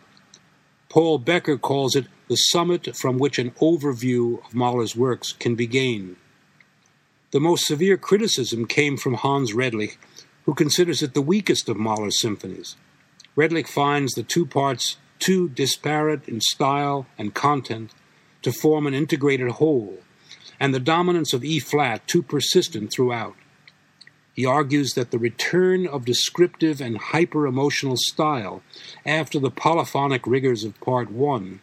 Paul 0.88 1.20
Bekker 1.20 1.60
calls 1.60 1.96
it 1.96 2.06
the 2.28 2.36
summit 2.36 2.96
from 2.96 3.18
which 3.18 3.40
an 3.40 3.52
overview 3.52 4.46
of 4.46 4.54
Mahler's 4.54 4.96
works 4.96 5.34
can 5.34 5.56
be 5.56 5.66
gained. 5.66 6.16
The 7.32 7.40
most 7.40 7.66
severe 7.66 7.98
criticism 7.98 8.66
came 8.66 8.98
from 8.98 9.16
Hans 9.16 9.54
Redlich, 9.54 9.98
who 10.46 10.54
considers 10.54 11.04
it 11.04 11.14
the 11.14 11.22
weakest 11.22 11.70
of 11.70 11.78
Mahler's 11.78 12.20
symphonies. 12.20 12.76
Redlich 13.36 13.68
finds 13.68 14.14
the 14.14 14.24
two 14.24 14.46
parts 14.46 14.98
too 15.20 15.50
disparate 15.50 16.28
in 16.28 16.42
style 16.42 17.06
and 17.18 17.34
content 17.34 17.92
to 18.42 18.52
form 18.52 18.88
an 18.88 18.94
integrated 18.94 19.50
whole, 19.52 20.00
and 20.60 20.74
the 20.74 20.80
dominance 20.80 21.34
of 21.34 21.44
E 21.44 21.60
flat 21.60 22.08
too 22.08 22.22
persistent 22.22 22.92
throughout. 22.92 23.36
He 24.34 24.46
argues 24.46 24.94
that 24.94 25.12
the 25.12 25.20
return 25.20 25.86
of 25.88 26.06
descriptive 26.06 26.80
and 26.80 26.98
hyper 26.98 27.46
emotional 27.46 27.98
style 27.98 28.62
after 29.06 29.40
the 29.40 29.52
polyphonic 29.52 30.26
rigors 30.26 30.64
of 30.64 30.80
Part 30.80 31.12
1 31.12 31.60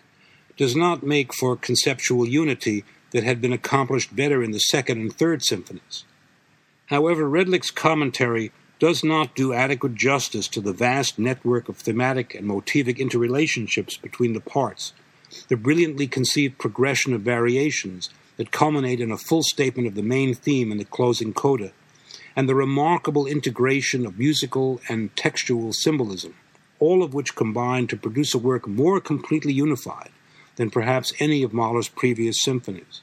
does 0.57 0.75
not 0.75 1.03
make 1.03 1.35
for 1.35 1.57
conceptual 1.57 2.27
unity 2.27 2.85
that 3.13 3.25
had 3.25 3.41
been 3.41 3.53
accomplished 3.53 4.15
better 4.17 4.43
in 4.43 4.51
the 4.51 4.59
second 4.59 5.01
and 5.01 5.13
third 5.13 5.43
symphonies. 5.45 6.05
However, 6.87 7.29
Redlich's 7.29 7.71
commentary 7.71 8.53
does 8.79 9.03
not 9.03 9.35
do 9.35 9.53
adequate 9.53 9.95
justice 9.95 10.49
to 10.49 10.61
the 10.61 10.73
vast 10.73 11.19
network 11.19 11.69
of 11.69 11.79
thematic 11.79 12.35
and 12.35 12.47
motivic 12.47 12.99
interrelationships 12.99 14.01
between 14.01 14.35
the 14.35 14.41
parts, 14.41 14.93
the 15.49 15.57
brilliantly 15.57 16.07
conceived 16.07 16.59
progression 16.59 17.15
of 17.15 17.23
variations 17.23 18.11
that 18.37 18.53
culminate 18.53 19.01
in 19.01 19.11
a 19.11 19.17
full 19.17 19.43
statement 19.43 19.89
of 19.89 19.95
the 19.95 20.03
main 20.03 20.35
theme 20.35 20.71
in 20.71 20.79
the 20.79 20.85
closing 20.85 21.33
coda, 21.33 21.73
and 22.37 22.49
the 22.49 22.55
remarkable 22.55 23.27
integration 23.27 24.05
of 24.05 24.19
musical 24.19 24.79
and 24.89 25.17
textual 25.17 25.73
symbolism, 25.73 26.35
all 26.79 27.03
of 27.03 27.15
which 27.15 27.35
combine 27.35 27.87
to 27.87 27.97
produce 27.97 28.35
a 28.35 28.39
work 28.39 28.69
more 28.69 29.01
completely 29.01 29.55
unified 29.55 30.11
than 30.57 30.71
perhaps 30.71 31.15
any 31.19 31.43
of 31.43 31.55
Mahler's 31.55 31.89
previous 31.89 32.43
symphonies. 32.43 33.01